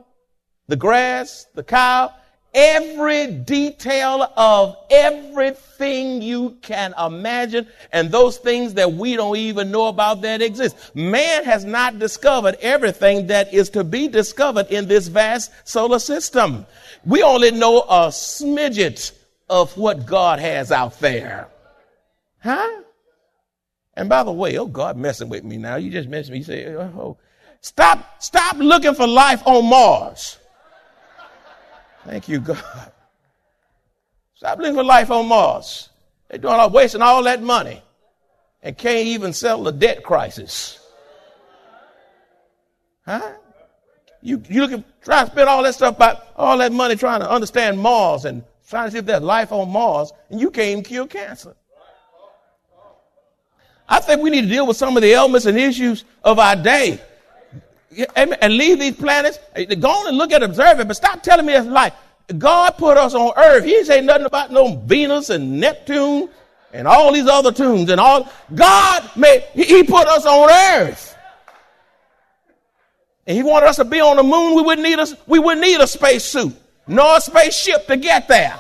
the 0.70 0.76
grass, 0.76 1.48
the 1.56 1.64
cow, 1.64 2.14
every 2.54 3.28
detail 3.28 4.32
of 4.38 4.78
everything 4.90 6.22
you 6.22 6.58
can 6.62 6.94
imagine 6.98 7.68
and 7.92 8.12
those 8.12 8.38
things 8.38 8.76
that 8.76 8.94
we 8.94 9.16
don't 9.16 9.38
even 9.38 9.72
know 9.72 9.88
about 9.88 10.22
that 10.22 10.42
exist. 10.42 10.96
Man 10.96 11.44
has 11.44 11.66
not 11.66 12.00
discovered 12.00 12.56
everything 12.62 13.28
that 13.28 13.54
is 13.54 13.70
to 13.72 13.84
be 13.84 14.08
discovered 14.08 14.68
in 14.68 14.88
this 14.88 15.08
vast 15.08 15.52
solar 15.64 16.00
system. 16.00 16.66
We 17.06 17.24
only 17.24 17.52
know 17.52 17.82
a 17.82 18.08
smidget 18.08 19.12
of 19.50 19.76
what 19.78 20.06
God 20.06 20.40
has 20.40 20.72
out 20.72 21.00
there. 21.00 21.48
Huh? 22.42 22.84
And 23.96 24.08
by 24.08 24.24
the 24.24 24.32
way, 24.32 24.58
oh 24.58 24.68
God 24.68 24.98
messing 24.98 25.30
with 25.30 25.44
me 25.44 25.58
now. 25.58 25.76
You 25.76 25.92
just 25.92 26.10
mentioned 26.10 26.34
me. 26.34 26.38
You 26.40 26.44
say, 26.46 26.76
oh, 26.76 27.18
stop, 27.62 28.22
stop 28.22 28.58
looking 28.58 28.96
for 28.96 29.08
life 29.08 29.42
on 29.46 29.70
Mars. 29.70 30.39
Thank 32.06 32.28
you, 32.28 32.40
God. 32.40 32.92
Stop 34.36 34.60
for 34.60 34.84
life 34.84 35.12
on 35.12 35.28
Mars. 35.28 35.90
They're 36.30 36.40
doing 36.40 36.54
all, 36.54 36.70
wasting 36.70 37.02
all 37.02 37.24
that 37.24 37.42
money 37.42 37.82
and 38.62 38.78
can't 38.78 39.08
even 39.08 39.34
settle 39.34 39.64
the 39.64 39.72
debt 39.72 40.04
crisis. 40.04 40.80
Huh? 43.06 43.34
You, 44.22 44.42
you 44.50 44.62
looking, 44.62 44.84
try 45.02 45.24
to 45.24 45.32
spend 45.32 45.50
all 45.50 45.64
that 45.64 45.74
stuff 45.76 45.96
about 45.96 46.28
all 46.36 46.58
that 46.60 46.72
money 46.72 46.96
trying 46.96 47.22
to 47.22 47.30
understand 47.30 47.80
Mars 47.80 48.26
and 48.26 48.44
trying 48.70 48.88
to 48.88 48.92
see 48.92 48.98
if 49.00 49.06
there's 49.06 49.22
life 49.22 49.52
on 49.52 49.70
Mars, 49.70 50.12
and 50.30 50.40
you 50.40 50.52
can't 50.52 50.70
even 50.70 50.84
cure 50.84 51.08
cancer. 51.08 51.56
I 53.88 54.00
think 54.00 54.22
we 54.22 54.30
need 54.30 54.42
to 54.42 54.48
deal 54.48 54.68
with 54.68 54.78
some 54.78 54.96
of 54.96 55.02
the 55.02 55.10
ailments 55.10 55.48
and 55.48 55.58
issues 55.58 56.06
of 56.24 56.38
our 56.38 56.56
day 56.56 57.02
and 58.16 58.54
leave 58.54 58.80
these 58.80 58.96
planets. 58.96 59.40
Go 59.56 59.90
on 59.90 60.08
and 60.08 60.18
look 60.18 60.32
at 60.32 60.44
observe 60.44 60.80
it, 60.80 60.88
but 60.88 60.96
stop 60.96 61.24
telling 61.24 61.46
me 61.46 61.54
it's 61.54 61.68
life. 61.68 61.94
God 62.38 62.72
put 62.78 62.98
us 62.98 63.16
on 63.16 63.34
earth. 63.38 63.64
He 63.64 63.84
say 63.84 64.02
nothing 64.02 64.26
about 64.26 64.52
no 64.52 64.76
Venus 64.76 65.30
and 65.30 65.60
Neptune 65.60 66.30
and 66.72 66.88
all 66.88 67.12
these 67.12 67.28
other 67.28 67.52
tunes 67.52 67.90
and 67.90 68.00
all. 68.00 68.32
God 68.54 69.10
made, 69.16 69.44
he 69.54 69.84
put 69.84 70.08
us 70.08 70.26
on 70.26 70.50
earth. 70.50 71.18
And 73.26 73.36
he 73.36 73.44
wanted 73.44 73.68
us 73.68 73.78
to 73.78 73.86
be 73.86 74.00
on 74.00 74.18
the 74.18 74.24
moon. 74.24 74.56
We 74.56 74.62
wouldn't 74.62 74.88
need 74.88 75.00
a, 75.00 75.08
we 75.28 75.40
wouldn't 75.40 75.66
need 75.66 75.80
a 75.80 75.88
space 75.88 76.26
suit 76.26 76.56
nor 76.90 77.18
a 77.18 77.22
spaceship 77.22 77.86
to 77.88 77.96
get 77.98 78.28
there. 78.28 78.58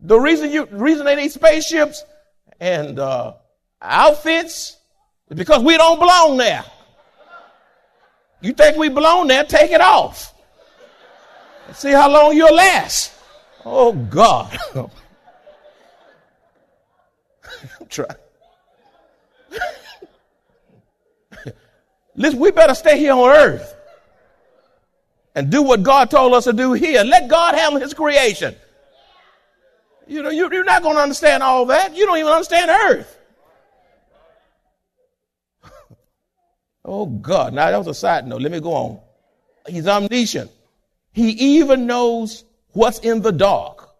The 0.00 0.18
reason 0.18 0.50
you, 0.50 0.66
reason 0.66 1.06
they 1.06 1.14
need 1.14 1.30
spaceships 1.30 2.04
and 2.58 2.98
uh, 2.98 3.34
outfits 3.80 4.76
is 5.32 5.38
because 5.38 5.62
we 5.62 5.76
don't 5.78 5.98
belong 5.98 6.36
there. 6.36 6.62
You 8.42 8.52
think 8.52 8.76
we 8.76 8.90
belong 8.90 9.28
there? 9.28 9.44
Take 9.44 9.70
it 9.70 9.80
off. 9.80 10.34
See 11.72 11.90
how 11.90 12.10
long 12.10 12.36
you'll 12.36 12.54
last. 12.54 13.14
Oh 13.64 13.92
God. 13.92 14.58
I'm 14.74 14.90
trying. 17.88 18.08
Listen, 22.14 22.38
we 22.38 22.50
better 22.50 22.74
stay 22.74 22.98
here 22.98 23.14
on 23.14 23.30
earth 23.30 23.74
and 25.34 25.50
do 25.50 25.62
what 25.62 25.82
God 25.82 26.10
told 26.10 26.34
us 26.34 26.44
to 26.44 26.52
do 26.52 26.74
here. 26.74 27.02
Let 27.04 27.28
God 27.28 27.54
handle 27.54 27.80
his 27.80 27.94
creation. 27.94 28.54
You 30.06 30.22
know, 30.22 30.28
you, 30.28 30.44
are 30.44 30.64
not 30.64 30.82
going 30.82 30.96
to 30.96 31.00
understand 31.00 31.42
all 31.42 31.64
that. 31.66 31.96
You 31.96 32.04
don't 32.04 32.18
even 32.18 32.30
understand 32.30 32.70
earth. 32.70 33.18
Oh, 36.84 37.06
God. 37.06 37.54
Now, 37.54 37.70
that 37.70 37.78
was 37.78 37.86
a 37.86 37.94
side 37.94 38.26
note. 38.26 38.42
Let 38.42 38.52
me 38.52 38.60
go 38.60 38.72
on. 38.72 39.00
He's 39.66 39.86
omniscient. 39.86 40.50
He 41.12 41.30
even 41.30 41.86
knows 41.86 42.44
what's 42.72 42.98
in 43.00 43.22
the 43.22 43.32
dark. 43.32 43.90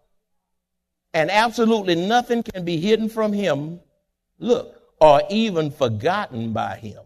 And 1.13 1.29
absolutely 1.29 1.95
nothing 1.95 2.43
can 2.43 2.65
be 2.65 2.77
hidden 2.77 3.07
from 3.07 3.31
him. 3.31 3.79
Look, 4.39 4.81
or 4.99 5.21
even 5.29 5.69
forgotten 5.69 6.53
by 6.53 6.77
him. 6.77 7.01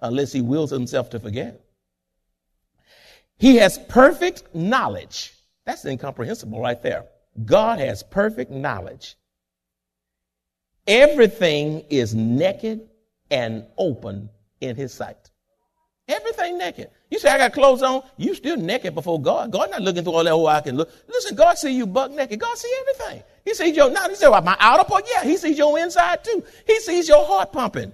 Unless 0.00 0.32
he 0.32 0.40
wills 0.40 0.70
himself 0.70 1.10
to 1.10 1.20
forget. 1.20 1.60
He 3.38 3.56
has 3.56 3.78
perfect 3.88 4.54
knowledge. 4.54 5.32
That's 5.64 5.84
incomprehensible 5.84 6.60
right 6.60 6.80
there. 6.80 7.06
God 7.44 7.80
has 7.80 8.02
perfect 8.02 8.50
knowledge. 8.50 9.16
Everything 10.86 11.84
is 11.90 12.14
naked 12.14 12.88
and 13.32 13.64
open 13.78 14.28
in 14.60 14.76
his 14.76 14.92
sight. 14.94 15.30
Everything 16.06 16.58
naked. 16.58 16.90
You 17.10 17.18
say, 17.18 17.30
I 17.30 17.38
got 17.38 17.52
clothes 17.52 17.82
on. 17.82 18.02
You 18.18 18.34
still 18.34 18.56
naked 18.56 18.94
before 18.94 19.20
God. 19.20 19.50
God 19.50 19.70
not 19.70 19.80
looking 19.80 20.04
through 20.04 20.12
all 20.12 20.24
that, 20.24 20.32
oh, 20.32 20.46
I 20.46 20.60
can 20.60 20.76
look. 20.76 20.90
Listen, 21.08 21.34
God 21.34 21.56
see 21.56 21.74
you 21.74 21.86
buck 21.86 22.10
naked. 22.10 22.38
God 22.38 22.56
see 22.58 22.72
everything. 22.80 23.22
He 23.44 23.54
sees 23.54 23.74
your, 23.74 23.90
now 23.90 24.08
he 24.08 24.14
said, 24.14 24.28
well, 24.28 24.42
my 24.42 24.56
outer 24.60 24.84
part. 24.84 25.06
Yeah, 25.12 25.24
he 25.24 25.36
sees 25.36 25.56
your 25.56 25.78
inside 25.78 26.22
too. 26.22 26.44
He 26.66 26.78
sees 26.80 27.08
your 27.08 27.24
heart 27.24 27.52
pumping. 27.52 27.92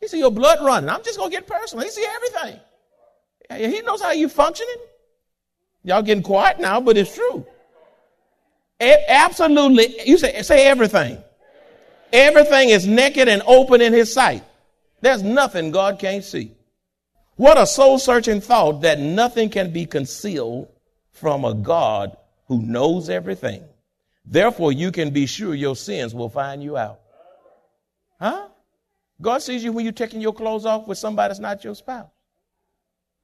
He 0.00 0.08
sees 0.08 0.20
your 0.20 0.30
blood 0.30 0.64
running. 0.64 0.88
I'm 0.88 1.02
just 1.04 1.20
to 1.20 1.28
get 1.28 1.46
personal. 1.46 1.84
He 1.84 1.90
see 1.90 2.06
everything. 2.06 2.60
He 3.70 3.80
knows 3.82 4.00
how 4.00 4.12
you 4.12 4.28
functioning. 4.28 4.76
Y'all 5.84 6.02
getting 6.02 6.22
quiet 6.22 6.58
now, 6.58 6.80
but 6.80 6.96
it's 6.96 7.14
true. 7.14 7.46
absolutely, 8.80 9.94
you 10.04 10.16
say, 10.16 10.42
say 10.42 10.66
everything. 10.66 11.22
Everything 12.12 12.70
is 12.70 12.86
naked 12.86 13.28
and 13.28 13.42
open 13.46 13.80
in 13.80 13.92
his 13.92 14.12
sight. 14.12 14.44
There's 15.00 15.22
nothing 15.22 15.70
God 15.70 15.98
can't 15.98 16.24
see. 16.24 16.52
What 17.36 17.58
a 17.58 17.66
soul 17.66 17.98
searching 17.98 18.40
thought 18.40 18.82
that 18.82 18.98
nothing 18.98 19.50
can 19.50 19.72
be 19.72 19.84
concealed 19.84 20.68
from 21.10 21.44
a 21.44 21.54
God 21.54 22.16
who 22.46 22.62
knows 22.62 23.10
everything. 23.10 23.62
Therefore, 24.24 24.72
you 24.72 24.90
can 24.90 25.10
be 25.10 25.26
sure 25.26 25.54
your 25.54 25.76
sins 25.76 26.14
will 26.14 26.30
find 26.30 26.62
you 26.62 26.76
out. 26.76 27.00
Huh? 28.20 28.48
God 29.20 29.38
sees 29.38 29.62
you 29.62 29.72
when 29.72 29.84
you're 29.84 29.92
taking 29.92 30.20
your 30.20 30.32
clothes 30.32 30.66
off 30.66 30.86
with 30.86 30.98
somebody 30.98 31.30
that's 31.30 31.40
not 31.40 31.62
your 31.62 31.74
spouse. 31.74 32.10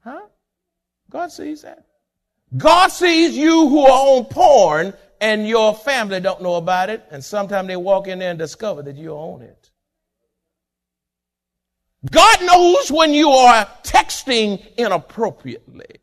Huh? 0.04 0.22
God 1.10 1.32
sees 1.32 1.62
that. 1.62 1.86
God 2.56 2.88
sees 2.88 3.36
you 3.36 3.68
who 3.68 3.80
are 3.80 4.16
on 4.16 4.24
porn 4.26 4.94
and 5.23 5.47
your 5.47 5.73
family 5.73 6.19
don't 6.19 6.43
know 6.43 6.57
about 6.57 6.91
it, 6.91 7.05
and 7.12 7.25
sometimes 7.25 7.69
they 7.69 7.76
walk 7.76 8.09
in 8.09 8.19
there 8.19 8.31
and 8.31 8.38
discover 8.38 8.83
that 8.83 8.97
you 8.97 9.12
own 9.12 9.43
it. 9.43 9.71
God 12.11 12.43
knows 12.45 12.91
when 12.91 13.14
you 13.14 13.31
are 13.31 13.64
texting 13.85 14.61
inappropriately. 14.76 16.00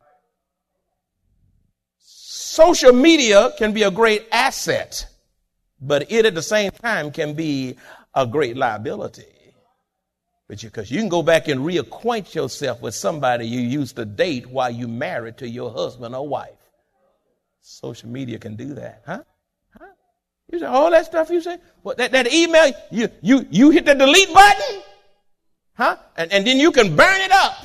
Social 1.98 2.94
media 2.94 3.52
can 3.58 3.74
be 3.74 3.82
a 3.82 3.90
great 3.90 4.26
asset, 4.32 5.06
but 5.82 6.10
it 6.10 6.24
at 6.24 6.34
the 6.34 6.42
same 6.42 6.70
time 6.70 7.10
can 7.10 7.34
be 7.34 7.76
a 8.14 8.26
great 8.26 8.56
liability. 8.56 9.26
Because 10.48 10.90
you, 10.90 10.98
can 10.98 11.10
go 11.10 11.22
back 11.22 11.46
and 11.46 11.60
reacquaint 11.60 12.34
yourself 12.34 12.80
with 12.80 12.94
somebody 12.94 13.46
you 13.46 13.60
used 13.60 13.96
to 13.96 14.06
date 14.06 14.46
while 14.46 14.70
you 14.70 14.88
married 14.88 15.36
to 15.38 15.48
your 15.48 15.70
husband 15.70 16.14
or 16.14 16.26
wife. 16.26 16.59
Social 17.60 18.08
media 18.08 18.38
can 18.38 18.56
do 18.56 18.74
that, 18.74 19.02
huh? 19.06 19.22
Huh? 19.78 19.86
You 20.50 20.58
say 20.58 20.66
all 20.66 20.90
that 20.90 21.06
stuff 21.06 21.30
you 21.30 21.40
say? 21.40 21.58
What 21.82 21.98
that, 21.98 22.12
that 22.12 22.32
email, 22.32 22.72
you 22.90 23.08
you 23.20 23.46
you 23.50 23.70
hit 23.70 23.84
the 23.84 23.94
delete 23.94 24.32
button? 24.32 24.82
Huh? 25.74 25.96
And, 26.16 26.32
and 26.32 26.46
then 26.46 26.58
you 26.58 26.72
can 26.72 26.96
burn 26.96 27.20
it 27.20 27.32
up. 27.32 27.64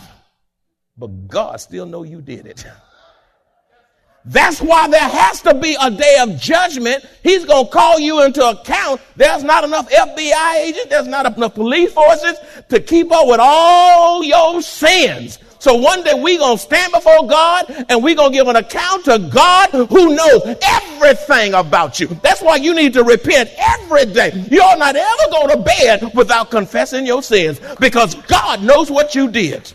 But 0.97 1.27
God 1.27 1.59
still 1.59 1.85
know 1.85 2.03
you 2.03 2.21
did 2.21 2.45
it. 2.45 2.65
That's 4.25 4.59
why 4.59 4.87
there 4.87 5.07
has 5.07 5.41
to 5.43 5.53
be 5.53 5.77
a 5.79 5.91
day 5.91 6.17
of 6.21 6.39
judgment. 6.39 7.05
He's 7.21 7.45
going 7.45 7.65
to 7.65 7.71
call 7.71 7.99
you 7.99 8.23
into 8.23 8.43
account. 8.43 8.99
There's 9.15 9.43
not 9.43 9.63
enough 9.63 9.87
FBI 9.89 10.55
agents. 10.55 10.87
There's 10.89 11.07
not 11.07 11.37
enough 11.37 11.53
police 11.53 11.93
forces 11.93 12.35
to 12.69 12.79
keep 12.79 13.11
up 13.11 13.27
with 13.27 13.39
all 13.39 14.23
your 14.23 14.63
sins. 14.63 15.37
So 15.65 15.73
one 15.73 16.03
day 16.03 16.13
we're 16.13 16.37
going 16.37 16.57
to 16.57 16.63
stand 16.63 16.93
before 16.93 17.25
God 17.25 17.85
and 17.89 18.03
we're 18.03 18.13
going 18.13 18.31
to 18.31 18.37
give 18.37 18.47
an 18.47 18.55
account 18.55 19.05
to 19.05 19.17
God 19.17 19.71
who 19.71 20.15
knows 20.15 20.55
everything 20.61 21.55
about 21.55 21.99
you. 21.99 22.05
That's 22.21 22.39
why 22.39 22.57
you 22.57 22.75
need 22.75 22.93
to 22.93 23.03
repent 23.03 23.49
every 23.57 24.05
day. 24.05 24.45
You're 24.51 24.77
not 24.77 24.95
ever 24.95 25.31
going 25.31 25.57
to 25.57 25.63
bed 25.63 26.11
without 26.13 26.51
confessing 26.51 27.07
your 27.07 27.23
sins 27.23 27.59
because 27.79 28.13
God 28.13 28.61
knows 28.61 28.91
what 28.91 29.15
you 29.15 29.27
did. 29.27 29.73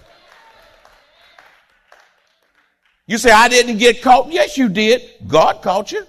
You 3.09 3.19
say, 3.19 3.33
I 3.33 3.49
didn't 3.49 3.79
get 3.79 4.01
caught. 4.01 4.31
Yes, 4.31 4.57
you 4.57 4.69
did. 4.69 5.03
God 5.27 5.61
caught 5.61 5.91
you. 5.91 6.07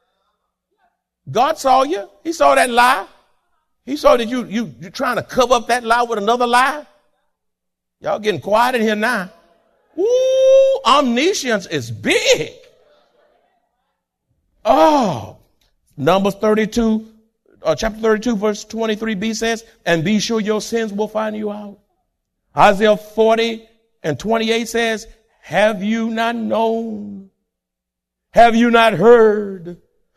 God 1.30 1.58
saw 1.58 1.82
you. 1.82 2.08
He 2.24 2.32
saw 2.32 2.54
that 2.54 2.70
lie. 2.70 3.06
He 3.84 3.98
saw 3.98 4.16
that 4.16 4.26
you, 4.26 4.46
you, 4.46 4.74
you're 4.80 4.90
trying 4.90 5.16
to 5.16 5.22
cover 5.22 5.52
up 5.52 5.66
that 5.66 5.84
lie 5.84 6.00
with 6.00 6.18
another 6.18 6.46
lie. 6.46 6.86
Y'all 8.02 8.18
getting 8.18 8.40
quiet 8.40 8.76
in 8.76 8.80
here 8.80 8.96
now. 8.96 9.30
Ooh, 9.98 10.80
omniscience 10.86 11.66
is 11.66 11.90
big. 11.90 12.52
Oh, 14.64 15.36
Numbers 15.98 16.34
32, 16.36 17.06
uh, 17.62 17.74
chapter 17.74 18.00
32, 18.00 18.36
verse 18.36 18.64
23b 18.64 19.36
says, 19.36 19.64
and 19.84 20.02
be 20.02 20.18
sure 20.18 20.40
your 20.40 20.62
sins 20.62 20.94
will 20.94 21.08
find 21.08 21.36
you 21.36 21.50
out. 21.50 21.78
Isaiah 22.56 22.96
40 22.96 23.68
and 24.02 24.18
28 24.18 24.66
says, 24.66 25.06
Have 25.42 25.82
you 25.82 26.08
not 26.08 26.36
known? 26.36 27.30
Have 28.32 28.56
you 28.56 28.70
not 28.70 28.94
heard? 28.94 29.76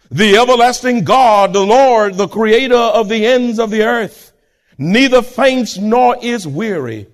The 0.09 0.37
everlasting 0.37 1.03
God, 1.03 1.51
the 1.51 1.65
Lord, 1.65 2.15
the 2.15 2.27
creator 2.29 2.75
of 2.75 3.09
the 3.09 3.25
ends 3.25 3.59
of 3.59 3.71
the 3.71 3.83
earth, 3.83 4.31
neither 4.77 5.21
faints 5.21 5.77
nor 5.77 6.17
is 6.21 6.47
weary. 6.47 7.07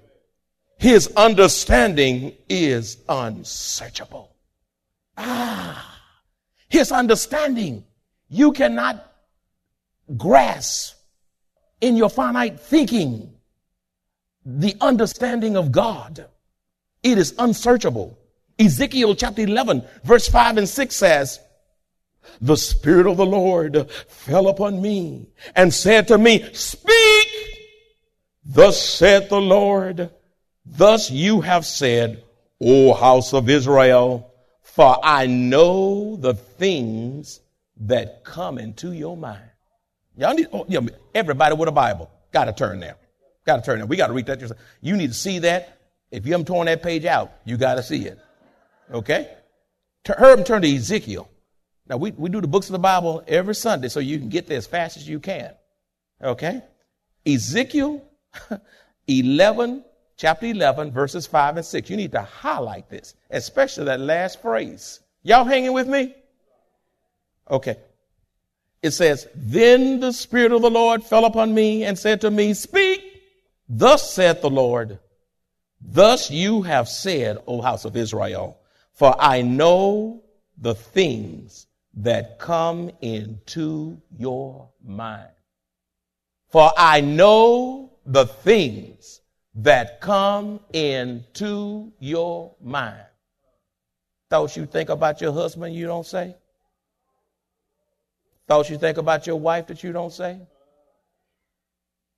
His 0.79 1.12
understanding 1.17 2.38
is 2.48 3.00
unsearchable. 3.09 4.33
Ah, 5.17 6.01
his 6.69 6.93
understanding 6.93 7.83
you 8.29 8.53
cannot 8.53 9.05
grasp 10.15 10.95
in 11.81 11.98
your 11.98 12.09
finite 12.09 12.62
thinking 12.62 13.33
the 14.45 14.77
understanding 14.79 15.57
of 15.57 15.74
God. 15.74 16.25
It 17.03 17.17
is 17.17 17.36
unsearchable. 17.38 18.17
Ezekiel 18.57 19.15
chapter 19.15 19.41
11, 19.41 19.83
verse 20.05 20.29
5 20.29 20.59
and 20.59 20.69
6 20.69 20.95
says, 20.95 21.41
The 22.39 22.55
Spirit 22.55 23.05
of 23.05 23.17
the 23.17 23.25
Lord 23.25 23.91
fell 24.07 24.48
upon 24.48 24.81
me 24.81 25.27
and 25.57 25.74
said 25.74 26.07
to 26.07 26.17
me, 26.17 26.53
Speak! 26.53 27.27
Thus 28.45 28.81
saith 28.81 29.27
the 29.27 29.41
Lord, 29.41 30.10
Thus 30.69 31.10
you 31.10 31.41
have 31.41 31.65
said, 31.65 32.23
O 32.62 32.93
house 32.93 33.34
of 33.34 33.49
Israel, 33.49 34.32
for 34.62 34.97
I 35.03 35.25
know 35.25 36.15
the 36.15 36.34
things 36.34 37.41
that 37.82 38.23
come 38.23 38.58
into 38.58 38.91
your 38.91 39.17
mind. 39.17 39.49
Y'all 40.15 40.34
need, 40.34 40.47
oh, 40.53 40.65
yeah, 40.67 40.82
everybody 41.15 41.55
with 41.55 41.69
a 41.69 41.71
Bible, 41.71 42.12
got 42.32 42.45
to 42.45 42.53
turn 42.53 42.79
there. 42.79 42.97
Got 43.45 43.58
to 43.58 43.62
turn 43.63 43.79
there. 43.79 43.88
We 43.88 43.97
got 43.97 44.08
to 44.08 44.13
read 44.13 44.25
that. 44.27 44.58
You 44.82 44.95
need 44.95 45.08
to 45.08 45.13
see 45.13 45.39
that 45.39 45.79
if 46.12 46.25
you 46.25 46.34
haven't 46.34 46.47
torn 46.47 46.65
that 46.65 46.84
page 46.84 47.05
out, 47.05 47.32
you 47.45 47.58
got 47.58 47.75
to 47.75 47.84
see 47.84 48.05
it. 48.05 48.19
Okay? 48.91 49.29
Herb 50.08 50.45
turn 50.45 50.62
to 50.62 50.75
Ezekiel. 50.75 51.29
Now, 51.88 51.97
we, 51.97 52.12
we 52.12 52.29
do 52.29 52.41
the 52.41 52.47
books 52.47 52.67
of 52.67 52.73
the 52.73 52.79
Bible 52.79 53.23
every 53.27 53.55
Sunday 53.55 53.89
so 53.89 53.99
you 53.99 54.19
can 54.19 54.29
get 54.29 54.47
there 54.47 54.58
as 54.58 54.67
fast 54.67 54.97
as 54.97 55.08
you 55.08 55.19
can. 55.19 55.53
Okay? 56.21 56.62
Ezekiel 57.25 58.03
11, 59.08 59.84
chapter 60.19 60.47
11, 60.47 60.91
verses 60.91 61.25
5 61.25 61.58
and 61.58 61.65
6. 61.65 61.89
You 61.89 61.95
need 61.95 62.12
to 62.12 62.21
highlight 62.21 62.89
this, 62.89 63.15
especially 63.32 63.86
that 63.86 64.01
last 64.01 64.41
phrase. 64.41 64.99
Y'all 65.23 65.45
hanging 65.45 65.73
with 65.73 65.88
me? 65.88 66.13
Okay. 67.49 67.77
It 68.84 68.91
says, 68.91 69.27
Then 69.34 70.01
the 70.01 70.12
Spirit 70.12 70.51
of 70.51 70.62
the 70.62 70.69
Lord 70.69 71.03
fell 71.03 71.25
upon 71.25 71.53
me 71.53 71.86
and 71.86 71.97
said 71.97 72.21
to 72.21 72.32
me, 72.32 72.53
Speak, 72.53 73.01
thus 73.67 74.13
saith 74.13 74.41
the 74.41 74.49
Lord. 74.49 74.99
Thus 75.82 76.29
you 76.29 76.63
have 76.63 76.89
said, 76.89 77.38
O 77.47 77.62
house 77.62 77.86
of 77.86 77.95
Israel, 77.95 78.60
for 78.93 79.15
I 79.17 79.41
know 79.41 80.21
the 80.58 80.75
things 80.75 81.67
that 81.95 82.39
come 82.39 82.91
into 83.01 84.01
your 84.17 84.69
mind. 84.84 85.29
For 86.49 86.71
I 86.77 86.99
know 86.99 87.93
the 88.05 88.25
things 88.25 89.18
that 89.55 89.99
come 90.01 90.59
into 90.73 91.91
your 91.99 92.53
mind. 92.62 93.01
Thoughts 94.29 94.55
you 94.55 94.65
think 94.65 94.89
about 94.89 95.21
your 95.21 95.33
husband 95.33 95.75
you 95.75 95.88
don't 95.88 96.05
say? 96.05 96.35
Thoughts 98.47 98.69
you 98.69 98.77
think 98.77 98.97
about 98.97 99.27
your 99.27 99.38
wife 99.38 99.67
that 99.67 99.83
you 99.83 99.91
don't 99.91 100.13
say? 100.13 100.39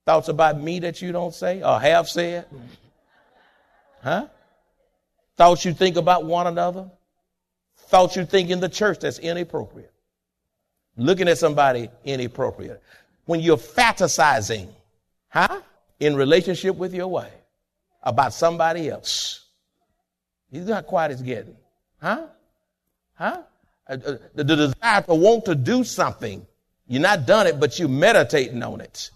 Thoughts 0.06 0.28
about 0.30 0.60
me 0.60 0.80
that 0.80 1.02
you 1.02 1.12
don't 1.12 1.34
say 1.34 1.62
or 1.62 1.80
have 1.80 2.10
said? 2.10 2.46
Huh? 4.02 4.28
Thoughts 5.38 5.64
you 5.64 5.74
think 5.74 5.96
about 5.96 6.26
one 6.26 6.48
another? 6.48 6.90
Thoughts 7.78 8.16
you 8.16 8.26
think 8.26 8.50
in 8.50 8.60
the 8.60 8.70
church 8.70 9.00
that's 9.00 9.20
inappropriate. 9.20 9.94
Looking 10.98 11.28
at 11.28 11.38
somebody 11.38 11.90
inappropriate. 12.04 12.82
When 13.26 13.40
you're 13.40 13.58
fantasizing, 13.58 14.70
huh? 15.30 15.62
In 16.02 16.16
relationship 16.16 16.76
with 16.76 16.94
your 16.94 17.08
wife 17.08 17.32
about 18.04 18.34
somebody 18.34 18.90
else. 18.90 19.46
He's 20.50 20.66
not 20.66 20.88
quite 20.88 21.12
as 21.12 21.22
getting. 21.22 21.56
Huh? 22.02 22.26
Huh? 23.14 23.44
Uh, 23.88 23.98
uh, 24.06 24.18
the, 24.34 24.44
desire 24.44 25.02
to 25.04 25.14
want 25.14 25.46
to 25.46 25.56
do 25.56 25.84
something. 25.84 26.46
You're 26.88 27.02
not 27.02 27.26
done 27.28 27.46
it, 27.46 27.60
but 27.60 27.78
you're 27.78 27.88
meditating 27.88 28.64
on 28.64 28.82
it. 28.82 29.12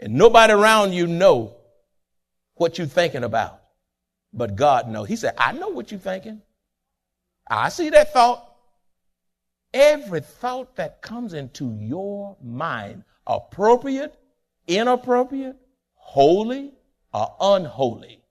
And 0.00 0.14
nobody 0.14 0.52
around 0.52 0.92
you 0.92 1.06
know 1.06 1.56
what 2.56 2.78
you're 2.78 2.86
thinking 2.88 3.22
about. 3.24 3.60
But 4.32 4.56
God 4.56 4.88
knows. 4.88 5.08
He 5.08 5.16
said, 5.16 5.34
I 5.38 5.52
know 5.52 5.68
what 5.68 5.90
you're 5.90 6.00
thinking. 6.00 6.42
I 7.48 7.68
see 7.68 7.90
that 7.90 8.12
thought. 8.12 8.44
Every 9.72 10.20
thought 10.20 10.76
that 10.76 11.00
comes 11.00 11.32
into 11.32 11.76
your 11.78 12.36
mind, 12.42 13.04
appropriate, 13.26 14.18
inappropriate, 14.66 15.56
holy, 16.08 16.72
or 17.12 17.34
unholy, 17.38 18.22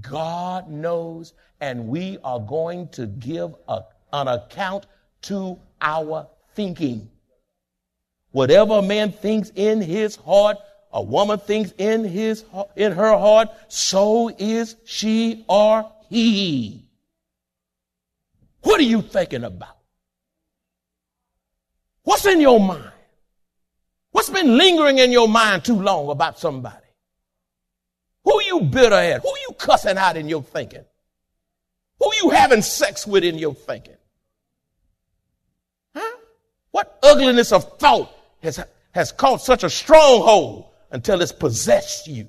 God 0.00 0.70
knows, 0.70 1.34
and 1.60 1.86
we 1.86 2.16
are 2.24 2.40
going 2.40 2.88
to 2.88 3.06
give 3.06 3.54
a, 3.68 3.82
an 4.14 4.28
account 4.28 4.86
to 5.22 5.58
our 5.82 6.26
thinking. 6.54 7.10
Whatever 8.30 8.78
a 8.78 8.82
man 8.82 9.12
thinks 9.12 9.52
in 9.54 9.82
his 9.82 10.16
heart, 10.16 10.56
a 10.90 11.02
woman 11.02 11.38
thinks 11.38 11.70
in 11.76 12.02
his 12.02 12.46
in 12.76 12.92
her 12.92 13.18
heart, 13.18 13.48
so 13.68 14.30
is 14.38 14.76
she 14.86 15.44
or 15.50 15.92
he. 16.08 16.86
What 18.62 18.80
are 18.80 18.84
you 18.94 19.02
thinking 19.02 19.44
about? 19.44 19.76
What's 22.04 22.24
in 22.24 22.40
your 22.40 22.58
mind? 22.58 22.92
What's 24.12 24.30
been 24.30 24.56
lingering 24.56 24.96
in 24.96 25.12
your 25.12 25.28
mind 25.28 25.66
too 25.66 25.78
long 25.78 26.08
about 26.08 26.38
somebody? 26.38 26.87
Who 28.24 28.42
you 28.42 28.60
bitter 28.62 28.94
at? 28.94 29.22
Who 29.22 29.28
you 29.48 29.54
cussing 29.56 29.96
out 29.96 30.16
in 30.16 30.28
your 30.28 30.42
thinking? 30.42 30.84
Who 31.98 32.10
you 32.22 32.30
having 32.30 32.62
sex 32.62 33.06
with 33.06 33.24
in 33.24 33.38
your 33.38 33.54
thinking? 33.54 33.96
Huh? 35.94 36.16
What 36.70 36.98
ugliness 37.02 37.52
of 37.52 37.78
thought 37.78 38.10
has, 38.42 38.62
has 38.92 39.12
caught 39.12 39.40
such 39.40 39.64
a 39.64 39.70
stronghold 39.70 40.66
until 40.90 41.20
it's 41.20 41.32
possessed 41.32 42.06
you. 42.06 42.28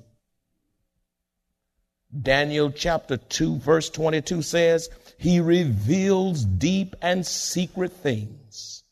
Daniel 2.22 2.70
chapter 2.72 3.16
2 3.16 3.58
verse 3.58 3.88
22 3.90 4.42
says, 4.42 4.90
He 5.16 5.38
reveals 5.38 6.44
deep 6.44 6.96
and 7.00 7.24
secret 7.24 7.92
things. 7.92 8.82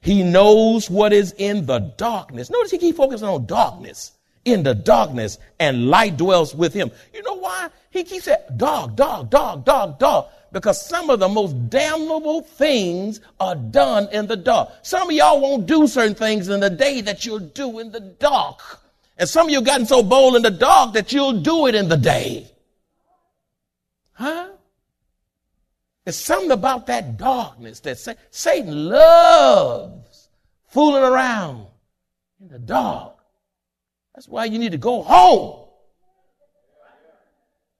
He 0.00 0.22
knows 0.22 0.88
what 0.88 1.12
is 1.12 1.34
in 1.36 1.66
the 1.66 1.80
darkness. 1.80 2.50
Notice 2.50 2.70
he 2.70 2.78
keeps 2.78 2.96
focusing 2.96 3.28
on 3.28 3.44
darkness. 3.46 4.12
In 4.44 4.64
the 4.64 4.74
darkness, 4.74 5.38
and 5.60 5.88
light 5.88 6.16
dwells 6.16 6.52
with 6.54 6.74
him. 6.74 6.90
You 7.14 7.22
know 7.22 7.34
why? 7.34 7.68
He 7.90 8.02
keeps 8.02 8.24
saying, 8.24 8.40
dog, 8.56 8.96
dog, 8.96 9.30
dog, 9.30 9.64
dog, 9.64 10.00
dog. 10.00 10.26
Because 10.50 10.84
some 10.84 11.10
of 11.10 11.20
the 11.20 11.28
most 11.28 11.70
damnable 11.70 12.42
things 12.42 13.20
are 13.38 13.54
done 13.54 14.08
in 14.12 14.26
the 14.26 14.36
dark. 14.36 14.70
Some 14.82 15.08
of 15.08 15.14
y'all 15.14 15.40
won't 15.40 15.66
do 15.66 15.86
certain 15.86 16.14
things 16.16 16.48
in 16.48 16.60
the 16.60 16.70
day 16.70 17.00
that 17.02 17.24
you'll 17.24 17.38
do 17.38 17.78
in 17.78 17.92
the 17.92 18.00
dark. 18.00 18.60
And 19.16 19.28
some 19.28 19.46
of 19.46 19.52
you've 19.52 19.64
gotten 19.64 19.86
so 19.86 20.02
bold 20.02 20.34
in 20.34 20.42
the 20.42 20.50
dark 20.50 20.94
that 20.94 21.12
you'll 21.12 21.40
do 21.40 21.66
it 21.68 21.74
in 21.76 21.88
the 21.88 21.96
day. 21.96 22.50
Huh? 24.14 24.48
There's 26.04 26.16
something 26.16 26.50
about 26.50 26.88
that 26.88 27.16
darkness 27.16 27.78
that 27.80 27.98
Satan 28.30 28.88
loves 28.88 30.28
fooling 30.66 31.04
around 31.04 31.66
in 32.40 32.48
the 32.48 32.58
dark. 32.58 33.21
That's 34.14 34.28
why 34.28 34.44
you 34.44 34.58
need 34.58 34.72
to 34.72 34.78
go 34.78 35.02
home. 35.02 35.58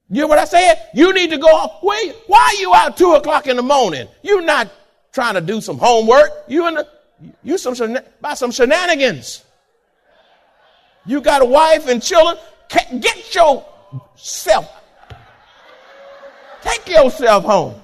You 0.09 0.21
hear 0.21 0.27
what 0.27 0.37
I 0.37 0.45
said? 0.45 0.89
You 0.93 1.13
need 1.13 1.31
to 1.31 1.37
go 1.37 1.47
home. 1.47 1.79
Wait, 1.81 2.15
why 2.27 2.53
are 2.55 2.61
you 2.61 2.73
out 2.73 2.97
two 2.97 3.13
o'clock 3.13 3.47
in 3.47 3.55
the 3.55 3.63
morning? 3.63 4.07
You're 4.21 4.41
not 4.41 4.69
trying 5.11 5.35
to 5.35 5.41
do 5.41 5.61
some 5.61 5.77
homework. 5.77 6.29
You 6.47 6.67
in 6.67 6.75
the, 6.75 6.87
you 7.43 7.57
some 7.57 7.97
by 8.19 8.33
some 8.33 8.51
shenanigans. 8.51 9.43
You 11.05 11.21
got 11.21 11.41
a 11.41 11.45
wife 11.45 11.87
and 11.87 12.01
children. 12.01 12.37
Get 12.99 13.35
yourself. 13.35 14.69
Take 16.61 16.87
yourself 16.87 17.43
home. 17.43 17.75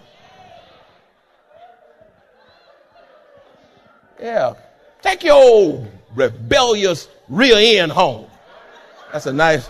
Yeah. 4.20 4.54
Take 5.02 5.24
your 5.24 5.88
rebellious 6.16 7.08
rear 7.28 7.82
end 7.82 7.92
home. 7.92 8.29
That's 9.12 9.26
a 9.26 9.34
nice 9.34 9.70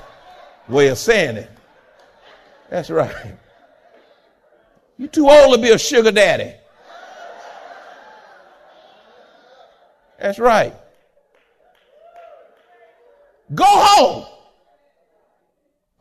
way 0.67 0.89
of 0.89 0.97
saying 0.97 1.37
it. 1.37 1.49
That's 2.69 2.89
right. 2.89 3.35
You 4.97 5.07
too 5.07 5.29
old 5.29 5.55
to 5.55 5.61
be 5.61 5.69
a 5.69 5.77
sugar 5.77 6.11
daddy. 6.11 6.53
That's 10.19 10.39
right. 10.39 10.73
Go 13.55 13.65
home. 13.65 14.25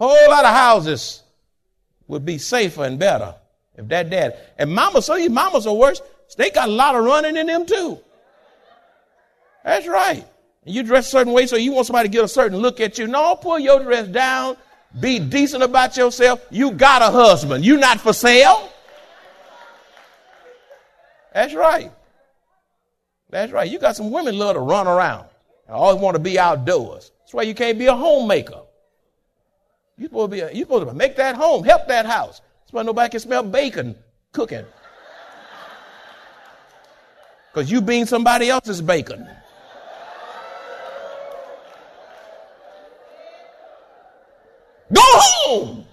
A 0.01 0.07
Whole 0.07 0.31
lot 0.31 0.45
of 0.45 0.55
houses 0.55 1.23
would 2.09 2.25
be 2.25 2.39
safer 2.39 2.85
and 2.85 2.99
better 2.99 3.35
if 3.77 3.87
that 3.89 4.11
dad. 4.11 4.37
And 4.59 4.73
mamas, 4.73 5.07
so 5.07 5.15
you 5.15 5.31
mamas 5.31 5.67
are 5.67 5.75
worse. 5.75 6.03
They 6.37 6.51
got 6.51 6.69
a 6.69 6.73
lot 6.73 6.95
of 6.95 7.05
running 7.05 7.37
in 7.37 7.47
them 7.47 7.65
too. 7.67 7.99
That's 9.65 9.87
right. 9.87 10.27
And 10.69 10.75
you 10.75 10.83
dress 10.83 11.07
a 11.07 11.11
certain 11.13 11.33
way 11.33 11.47
so 11.47 11.57
you 11.57 11.73
want 11.73 11.87
somebody 11.87 12.11
to 12.11 12.13
get 12.13 12.23
a 12.23 12.29
certain 12.29 12.59
look 12.59 12.79
at 12.79 12.99
you. 12.99 13.07
No, 13.07 13.35
pull 13.37 13.59
your 13.59 13.83
dress 13.83 14.07
down. 14.07 14.59
Be 15.01 15.19
decent 15.19 15.63
about 15.63 15.97
yourself. 15.97 16.45
You 16.51 16.73
got 16.73 17.01
a 17.01 17.07
husband. 17.07 17.65
You 17.65 17.79
not 17.79 17.99
for 18.01 18.13
sale. 18.13 18.71
That's 21.33 21.55
right. 21.55 21.91
That's 23.31 23.51
right. 23.51 23.71
You 23.71 23.79
got 23.79 23.97
some 23.97 24.11
women 24.11 24.37
love 24.37 24.57
to 24.57 24.61
run 24.61 24.87
around. 24.87 25.25
I 25.71 25.73
always 25.73 26.03
want 26.03 26.17
to 26.17 26.23
be 26.23 26.39
outdoors. 26.39 27.13
That's 27.21 27.33
why 27.33 27.45
you 27.45 27.55
can't 27.55 27.79
be 27.79 27.87
a 27.87 27.97
homemaker. 27.97 28.61
You're 29.97 30.09
supposed 30.11 30.33
to 30.33 30.37
be 30.37 30.41
a, 30.41 30.53
you're 30.53 30.67
supposed 30.67 30.87
to 30.87 30.93
make 30.93 31.17
that 31.17 31.35
home, 31.35 31.65
help 31.65 31.89
that 31.89 32.05
house. 32.05 32.43
That's 32.61 32.75
why 32.75 32.83
nobody 32.83 33.09
can 33.09 33.21
smell 33.21 33.43
bacon 33.43 33.97
cooking. 34.33 34.67
Because 37.55 37.71
you 37.71 37.81
being 37.81 38.05
somebody 38.05 38.51
else's 38.51 38.83
bacon. 38.83 39.27
Go 44.93 45.03
home. 45.49 45.85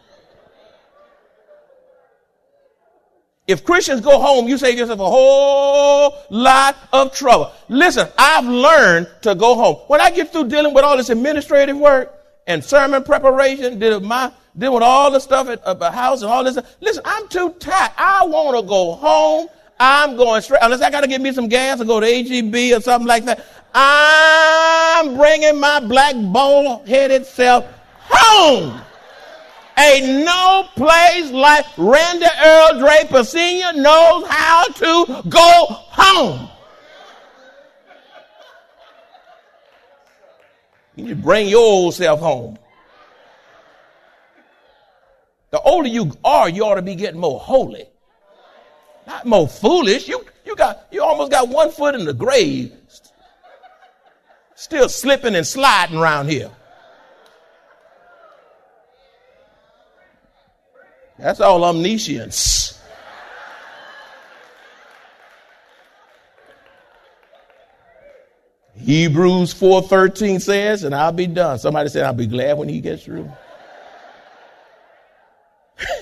If 3.47 3.63
Christians 3.63 4.01
go 4.01 4.19
home, 4.19 4.47
you 4.47 4.57
save 4.57 4.77
yourself 4.77 4.99
a 4.99 5.05
whole 5.05 6.17
lot 6.31 6.75
of 6.91 7.13
trouble. 7.13 7.51
Listen, 7.69 8.07
I've 8.17 8.45
learned 8.45 9.07
to 9.21 9.35
go 9.35 9.53
home. 9.55 9.75
When 9.87 10.01
I 10.01 10.09
get 10.09 10.31
through 10.31 10.49
dealing 10.49 10.73
with 10.73 10.83
all 10.83 10.97
this 10.97 11.09
administrative 11.09 11.77
work 11.77 12.11
and 12.47 12.63
sermon 12.63 13.03
preparation, 13.03 13.77
did 13.77 14.01
my 14.01 14.31
dealing 14.57 14.73
with 14.75 14.83
all 14.83 15.11
the 15.11 15.19
stuff 15.19 15.47
at 15.47 15.79
the 15.79 15.91
house 15.91 16.23
and 16.23 16.31
all 16.31 16.43
this. 16.43 16.57
Listen, 16.81 17.03
I'm 17.05 17.27
too 17.27 17.51
tired. 17.59 17.91
I 17.97 18.25
want 18.25 18.57
to 18.57 18.67
go 18.67 18.93
home. 18.93 19.47
I'm 19.79 20.15
going 20.15 20.41
straight, 20.41 20.61
unless 20.63 20.81
I 20.81 20.89
got 20.89 21.01
to 21.01 21.07
get 21.07 21.21
me 21.21 21.31
some 21.31 21.49
gas 21.49 21.79
and 21.79 21.87
go 21.87 21.99
to 21.99 22.07
HEB 22.07 22.77
or 22.77 22.81
something 22.81 23.07
like 23.07 23.25
that. 23.25 23.45
I'm 23.73 25.17
bringing 25.17 25.59
my 25.59 25.81
black 25.81 26.15
ball 26.15 26.83
headed 26.85 27.25
self 27.25 27.65
home. 27.99 28.81
Ain't 29.77 30.25
no 30.25 30.67
place 30.75 31.31
like 31.31 31.65
Randy 31.77 32.25
Earl 32.43 32.79
Draper 32.79 33.23
Sr. 33.23 33.73
knows 33.73 34.25
how 34.27 34.65
to 34.65 35.23
go 35.27 35.65
home. 35.69 36.49
You 40.95 41.03
need 41.03 41.09
to 41.09 41.15
bring 41.15 41.49
your 41.49 41.59
old 41.59 41.93
self 41.93 42.21
home. 42.21 42.57
The 45.51 45.59
older 45.61 45.89
you 45.89 46.11
are, 46.23 46.49
you 46.49 46.65
ought 46.65 46.75
to 46.75 46.81
be 46.81 46.95
getting 46.95 47.19
more 47.19 47.39
holy. 47.39 47.85
Not 49.07 49.25
more 49.25 49.47
foolish. 49.47 50.07
You, 50.07 50.25
you 50.45 50.55
got, 50.55 50.87
you 50.91 51.03
almost 51.03 51.31
got 51.31 51.49
one 51.49 51.71
foot 51.71 51.95
in 51.95 52.05
the 52.05 52.13
grave. 52.13 52.73
Still 54.55 54.87
slipping 54.87 55.35
and 55.35 55.45
sliding 55.45 55.97
around 55.97 56.29
here. 56.29 56.49
That's 61.17 61.39
all 61.39 61.63
omniscience. 61.63 62.79
Hebrews 68.75 69.53
4:13 69.53 70.41
says, 70.41 70.83
and 70.83 70.93
I'll 70.93 71.13
be 71.13 71.27
done. 71.27 71.57
Somebody 71.57 71.89
said, 71.89 72.03
I'll 72.03 72.13
be 72.13 72.27
glad 72.27 72.57
when 72.57 72.67
he 72.67 72.81
gets 72.81 73.05
through. 73.05 73.31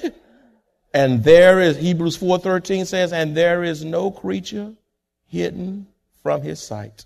and 0.93 1.23
there 1.23 1.60
is 1.62 1.78
Hebrews 1.78 2.17
4:13 2.17 2.88
says, 2.88 3.13
and 3.13 3.38
there 3.38 3.63
is 3.63 3.86
no 3.86 4.10
creature 4.10 4.73
hidden 5.28 5.88
from 6.23 6.41
his 6.41 6.60
sight. 6.60 7.06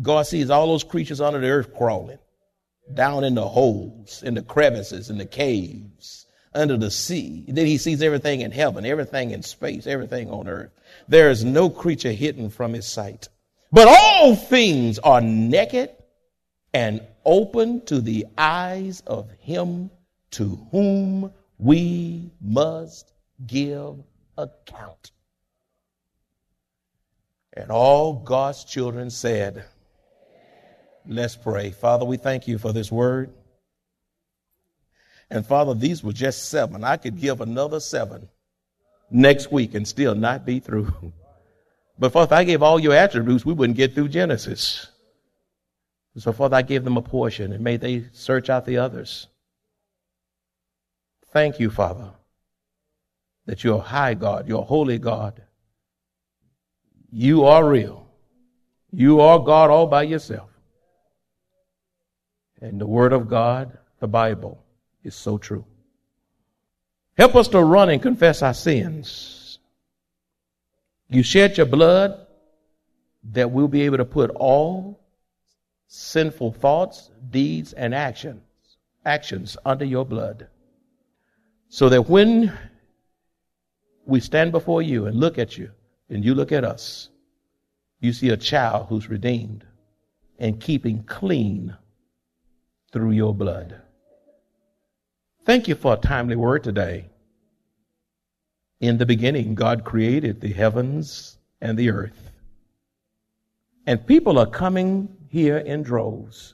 God 0.00 0.26
sees 0.26 0.48
all 0.48 0.68
those 0.68 0.84
creatures 0.84 1.20
under 1.20 1.40
the 1.40 1.48
earth 1.48 1.74
crawling, 1.74 2.18
down 2.94 3.24
in 3.24 3.34
the 3.34 3.46
holes, 3.46 4.22
in 4.22 4.34
the 4.34 4.42
crevices, 4.42 5.10
in 5.10 5.18
the 5.18 5.26
caves 5.26 6.27
under 6.58 6.76
the 6.76 6.90
sea. 6.90 7.44
Then 7.48 7.66
he 7.66 7.78
sees 7.78 8.02
everything 8.02 8.40
in 8.40 8.50
heaven, 8.50 8.84
everything 8.84 9.30
in 9.30 9.42
space, 9.42 9.86
everything 9.86 10.30
on 10.30 10.48
earth. 10.48 10.70
There 11.06 11.30
is 11.30 11.44
no 11.44 11.70
creature 11.70 12.12
hidden 12.12 12.50
from 12.50 12.72
his 12.72 12.86
sight. 12.86 13.28
But 13.70 13.88
all 13.88 14.34
things 14.34 14.98
are 14.98 15.20
naked 15.20 15.90
and 16.74 17.00
open 17.24 17.84
to 17.86 18.00
the 18.00 18.26
eyes 18.36 19.02
of 19.06 19.30
him 19.40 19.90
to 20.32 20.66
whom 20.70 21.32
we 21.58 22.30
must 22.40 23.12
give 23.46 23.96
account. 24.36 25.12
And 27.52 27.70
all 27.70 28.14
God's 28.14 28.64
children 28.64 29.10
said, 29.10 29.64
Let's 31.06 31.36
pray. 31.36 31.70
Father, 31.70 32.04
we 32.04 32.18
thank 32.18 32.46
you 32.46 32.58
for 32.58 32.72
this 32.72 32.92
word. 32.92 33.32
And 35.30 35.46
Father, 35.46 35.74
these 35.74 36.02
were 36.02 36.12
just 36.12 36.48
seven. 36.48 36.84
I 36.84 36.96
could 36.96 37.20
give 37.20 37.40
another 37.40 37.80
seven 37.80 38.28
next 39.10 39.52
week 39.52 39.74
and 39.74 39.86
still 39.86 40.14
not 40.14 40.44
be 40.44 40.60
through. 40.60 40.92
But 42.00 42.12
Father, 42.12 42.26
if 42.26 42.32
I 42.32 42.44
gave 42.44 42.62
all 42.62 42.78
your 42.78 42.94
attributes, 42.94 43.44
we 43.44 43.52
wouldn't 43.52 43.76
get 43.76 43.92
through 43.92 44.10
Genesis. 44.10 44.86
So 46.16 46.32
Father, 46.32 46.54
I 46.54 46.62
gave 46.62 46.84
them 46.84 46.96
a 46.96 47.02
portion 47.02 47.52
and 47.52 47.64
may 47.64 47.76
they 47.76 48.04
search 48.12 48.48
out 48.48 48.66
the 48.66 48.78
others. 48.78 49.26
Thank 51.32 51.58
you, 51.58 51.70
Father, 51.70 52.10
that 53.46 53.64
you're 53.64 53.78
a 53.78 53.80
high 53.80 54.14
God, 54.14 54.46
you're 54.46 54.60
a 54.60 54.64
holy 54.64 54.98
God. 54.98 55.42
You 57.10 57.46
are 57.46 57.68
real. 57.68 58.06
You 58.90 59.20
are 59.20 59.38
God 59.38 59.70
all 59.70 59.86
by 59.86 60.04
yourself. 60.04 60.50
And 62.60 62.80
the 62.80 62.86
Word 62.86 63.12
of 63.12 63.28
God, 63.28 63.76
the 64.00 64.08
Bible, 64.08 64.62
is 65.02 65.14
so 65.14 65.38
true. 65.38 65.64
Help 67.16 67.34
us 67.36 67.48
to 67.48 67.62
run 67.62 67.90
and 67.90 68.00
confess 68.00 68.42
our 68.42 68.54
sins. 68.54 69.58
You 71.08 71.22
shed 71.22 71.56
your 71.56 71.66
blood 71.66 72.26
that 73.32 73.50
we'll 73.50 73.68
be 73.68 73.82
able 73.82 73.96
to 73.96 74.04
put 74.04 74.30
all 74.30 75.00
sinful 75.88 76.52
thoughts, 76.52 77.10
deeds, 77.30 77.72
and 77.72 77.94
actions, 77.94 78.42
actions 79.04 79.56
under 79.64 79.84
your 79.84 80.04
blood. 80.04 80.48
So 81.68 81.88
that 81.88 82.08
when 82.08 82.56
we 84.06 84.20
stand 84.20 84.52
before 84.52 84.82
you 84.82 85.06
and 85.06 85.18
look 85.18 85.38
at 85.38 85.58
you 85.58 85.70
and 86.08 86.24
you 86.24 86.34
look 86.34 86.52
at 86.52 86.64
us, 86.64 87.08
You 88.00 88.12
see 88.12 88.30
a 88.30 88.36
child 88.36 88.86
who's 88.88 89.08
redeemed 89.08 89.64
and 90.38 90.60
keeping 90.60 91.02
clean 91.02 91.76
through 92.92 93.10
your 93.10 93.34
blood. 93.34 93.80
Thank 95.48 95.66
you 95.66 95.76
for 95.76 95.94
a 95.94 95.96
timely 95.96 96.36
word 96.36 96.62
today. 96.62 97.06
In 98.80 98.98
the 98.98 99.06
beginning, 99.06 99.54
God 99.54 99.82
created 99.82 100.42
the 100.42 100.52
heavens 100.52 101.38
and 101.62 101.78
the 101.78 101.88
earth. 101.88 102.30
And 103.86 104.06
people 104.06 104.38
are 104.38 104.44
coming 104.44 105.08
here 105.30 105.56
in 105.56 105.82
droves 105.82 106.52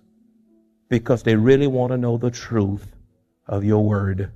because 0.88 1.24
they 1.24 1.34
really 1.34 1.66
want 1.66 1.90
to 1.90 1.98
know 1.98 2.18
the 2.18 2.30
truth 2.30 2.86
of 3.48 3.64
your 3.64 3.84
word. 3.84 4.30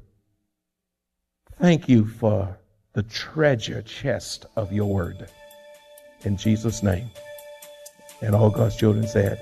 Thank 1.61 1.89
you 1.89 2.05
for 2.05 2.59
the 2.95 3.05
treasure 3.05 3.83
chest 3.83 4.47
of 4.57 4.73
your 4.73 4.93
word. 4.93 5.29
In 6.25 6.37
Jesus' 6.37 6.83
name. 6.83 7.09
And 8.23 8.35
all 8.35 8.51
God's 8.51 8.75
children 8.75 9.07
said, 9.07 9.41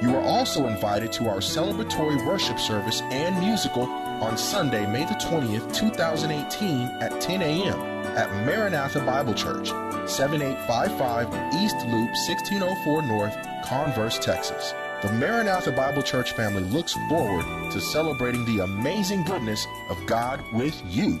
You 0.00 0.16
are 0.16 0.22
also 0.22 0.66
invited 0.66 1.12
to 1.12 1.28
our 1.28 1.40
celebratory 1.40 2.26
worship 2.26 2.58
service 2.58 3.02
and 3.02 3.38
musical 3.38 3.84
on 3.84 4.38
Sunday, 4.38 4.86
May 4.86 5.04
the 5.04 5.12
20th, 5.12 5.74
2018 5.74 6.88
at 7.02 7.20
10 7.20 7.42
a.m. 7.42 7.95
at 8.16 8.30
Maranatha 8.46 9.00
Bible 9.00 9.34
Church, 9.34 9.68
7855 10.08 11.26
East 11.62 11.76
Loop 11.86 12.10
1604 12.26 13.02
North, 13.02 13.36
Converse, 13.64 14.18
Texas. 14.18 14.74
The 15.02 15.12
Maranatha 15.12 15.72
Bible 15.72 16.02
Church 16.02 16.32
family 16.32 16.62
looks 16.62 16.94
forward 17.08 17.44
to 17.70 17.80
celebrating 17.80 18.44
the 18.46 18.64
amazing 18.64 19.24
goodness 19.24 19.66
of 19.90 19.98
God 20.06 20.42
with 20.52 20.82
you. 20.88 21.20